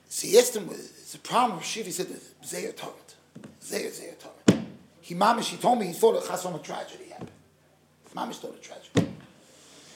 so 0.09 0.27
he 0.27 0.39
asked 0.39 0.57
him, 0.57 0.69
it's 0.71 1.15
a 1.15 1.19
problem 1.19 1.59
with 1.59 1.67
Shiv. 1.67 1.87
He 1.87 1.93
said, 1.93 2.09
Zeir 2.45 2.73
Torah. 2.73 2.93
Zeir, 3.63 3.91
Zeir 3.91 4.15
Torah. 4.19 4.63
He, 5.01 5.15
Mamish, 5.15 5.51
he 5.51 5.57
told 5.57 5.79
me 5.79 5.87
he 5.87 5.93
thought 5.93 6.23
a 6.23 6.27
chas 6.27 6.43
from 6.43 6.57
a 6.57 6.59
tragedy 6.59 7.11
happened. 7.11 7.31
Mamish 8.15 8.37
thought 8.37 8.57
a 8.57 8.59
tragedy. 8.59 9.15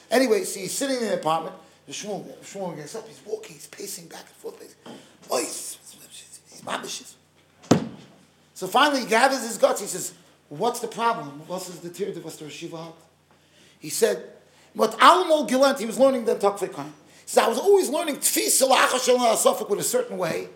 Anyway, 0.09 0.43
see, 0.43 0.61
he's 0.61 0.71
sitting 0.71 0.97
in 0.97 1.03
the 1.03 1.15
apartment. 1.15 1.55
The 1.85 1.91
Shmuel, 1.91 2.37
Shmuel 2.39 2.75
gets 2.75 2.95
up. 2.95 3.07
He's 3.07 3.21
walking. 3.25 3.55
He's 3.55 3.67
pacing 3.67 4.07
back 4.07 4.21
and 4.21 4.29
forth. 4.29 4.61
He's, 4.61 4.75
oh, 5.29 5.37
he's, 5.39 5.77
mamish. 6.65 7.13
So 8.53 8.67
finally, 8.67 9.01
he 9.01 9.07
gathers 9.07 9.41
his 9.41 9.57
guts. 9.57 9.81
He 9.81 9.87
says, 9.87 10.13
"What's 10.49 10.79
the 10.79 10.87
problem? 10.87 11.41
What 11.47 11.61
is 11.67 11.79
the 11.79 11.89
tear 11.89 12.09
of 12.09 12.39
the 12.39 12.49
Shiva?" 12.49 12.87
He 13.79 13.89
said, 13.89 14.23
"What 14.73 15.01
Almo 15.01 15.47
Gilent, 15.47 15.79
he 15.79 15.85
was 15.85 15.99
learning 15.99 16.25
the 16.25 16.35
Takfei 16.35 16.69
He 16.69 16.75
says, 17.25 17.43
I 17.43 17.47
was 17.47 17.57
always 17.57 17.89
learning 17.89 18.17
Tfis 18.17 18.61
Salachah 18.61 19.69
with 19.69 19.79
a 19.79 19.83
certain 19.83 20.17
way. 20.17 20.49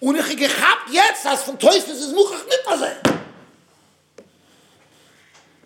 Teufels 0.00 0.28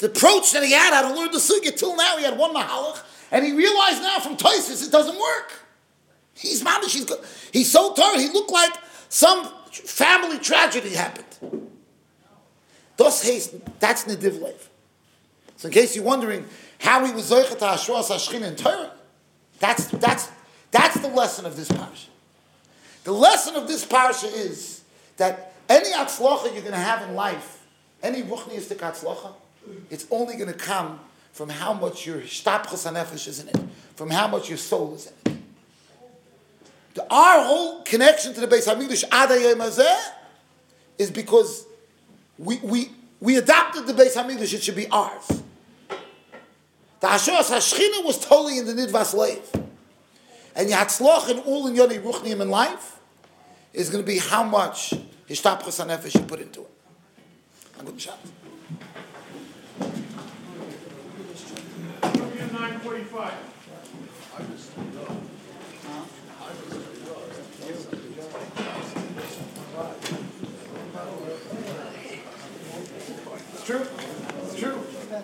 the 0.02 0.09
approach 0.09 0.52
that 0.52 0.64
he 0.64 0.72
had 0.72 1.09
to 1.09 1.14
learn 1.14 1.31
the 1.31 1.38
sugya 1.38 1.76
till 1.76 1.96
now 1.96 2.16
he 2.16 2.24
had 2.24 2.37
one 2.37 2.52
mahalach, 2.52 3.05
and 3.31 3.44
he 3.44 3.52
realized 3.52 4.02
now 4.02 4.18
from 4.18 4.37
Toisus 4.37 4.85
it 4.85 4.90
doesn't 4.90 5.16
work. 5.16 5.52
He's 6.35 6.62
mamish. 6.64 6.92
He's. 6.94 7.07
He's 7.52 7.70
so 7.70 7.94
tired. 7.94 8.18
He 8.18 8.28
looked 8.31 8.50
like 8.50 8.72
some 9.09 9.48
family 9.70 10.38
tragedy 10.38 10.90
happened. 10.90 11.70
Thus. 12.96 13.22
That's 13.78 14.05
nediv 14.05 14.42
lev. 14.42 14.68
So 15.62 15.68
in 15.68 15.75
case 15.75 15.94
you're 15.94 16.05
wondering 16.05 16.44
how 16.81 17.07
he 17.07 17.12
was 17.12 17.31
zoichet 17.31 17.61
ha'ashros 17.61 18.09
ha'shchin 18.09 18.42
in 18.42 18.57
Torah, 18.57 18.90
that's 19.61 19.87
that's 19.87 20.29
that's 20.72 20.98
the 20.98 21.07
lesson 21.07 21.46
of 21.46 21.55
this 21.55 21.68
parsha. 21.68 22.09
The 23.05 23.12
lesson 23.12 23.55
of 23.55 23.68
this 23.68 23.87
parsha 23.87 24.25
is 24.25 24.83
that 25.18 25.55
any 25.68 25.92
atzlocha 25.92 26.53
you're 26.53 26.62
going 26.62 26.72
to 26.72 26.79
have 26.79 27.09
in 27.09 27.14
life, 27.14 27.64
any 28.03 28.25
ruchniistic 28.25 28.79
atzlocha, 28.79 29.35
it's 29.88 30.05
only 30.11 30.35
going 30.35 30.48
to 30.53 30.59
come 30.59 30.98
from 31.33 31.48
how 31.48 31.72
much 31.72 32.09
your 32.09 32.22
shtapchus 32.22 32.90
hanefesh 32.90 33.29
is 33.29 33.38
in 33.38 33.46
it, 33.46 33.61
from 33.94 34.11
how 34.11 34.27
much 34.27 34.48
your 34.48 34.59
soul 34.59 34.96
is 34.96 35.12
in 35.25 35.33
it. 35.33 35.38
The, 36.94 37.07
our 37.09 37.44
whole 37.44 37.83
connection 37.83 38.35
to 38.35 38.40
the 38.40 38.48
Beis 38.48 38.66
Hamikdash 38.66 39.09
Adayim 39.11 40.11
is 40.98 41.12
because 41.12 41.66
we, 42.37 42.59
we, 42.64 42.90
we 43.20 43.37
adopted 43.37 43.87
the 43.87 43.92
Beis 43.92 44.16
Hamikdash, 44.16 44.55
it 44.55 44.64
should 44.64 44.75
be 44.75 44.88
ours. 44.88 45.42
The 47.03 47.09
Hashoras 47.09 47.51
Hashchina 47.51 48.05
was 48.05 48.25
totally 48.25 48.59
in 48.59 48.65
the 48.65 48.75
Nidvas 48.75 49.12
Leiv. 49.12 49.43
And 50.55 50.69
Yatzloch 50.71 51.29
and 51.29 51.41
all 51.41 51.67
in 51.67 51.75
Yoni 51.75 51.99
Ruchniim 51.99 52.41
in 52.41 52.49
life 52.49 53.01
is 53.73 53.91
going 53.91 54.05
to 54.05 54.07
be 54.07 54.19
how 54.19 54.45
much 54.45 54.95
Hishtapchus 55.29 55.85
HaNefesh 55.85 56.15
you 56.15 56.21
put 56.21 56.38
into 56.38 56.61
it. 56.61 56.71
I'm 57.77 57.87
good 57.87 58.01
shot. 58.01 58.21
945. 62.05 63.33
It's 73.55 73.67
true. 73.67 74.12
Yeah, 75.12 75.18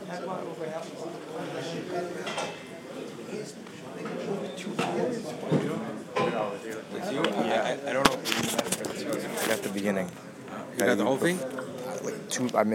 I, 7.65 7.89
I 7.89 7.93
don't 7.95 8.07
know 8.07 8.19
if 8.23 9.43
you 9.43 9.49
got 9.49 9.63
the 9.63 9.71
beginning. 9.73 10.11
You 10.77 10.85
got 10.85 10.99
the 10.99 11.05
whole 11.05 11.17
thing? 11.17 11.39
Like 12.05 12.29
two, 12.29 12.51
I 12.55 12.65
mean. 12.65 12.67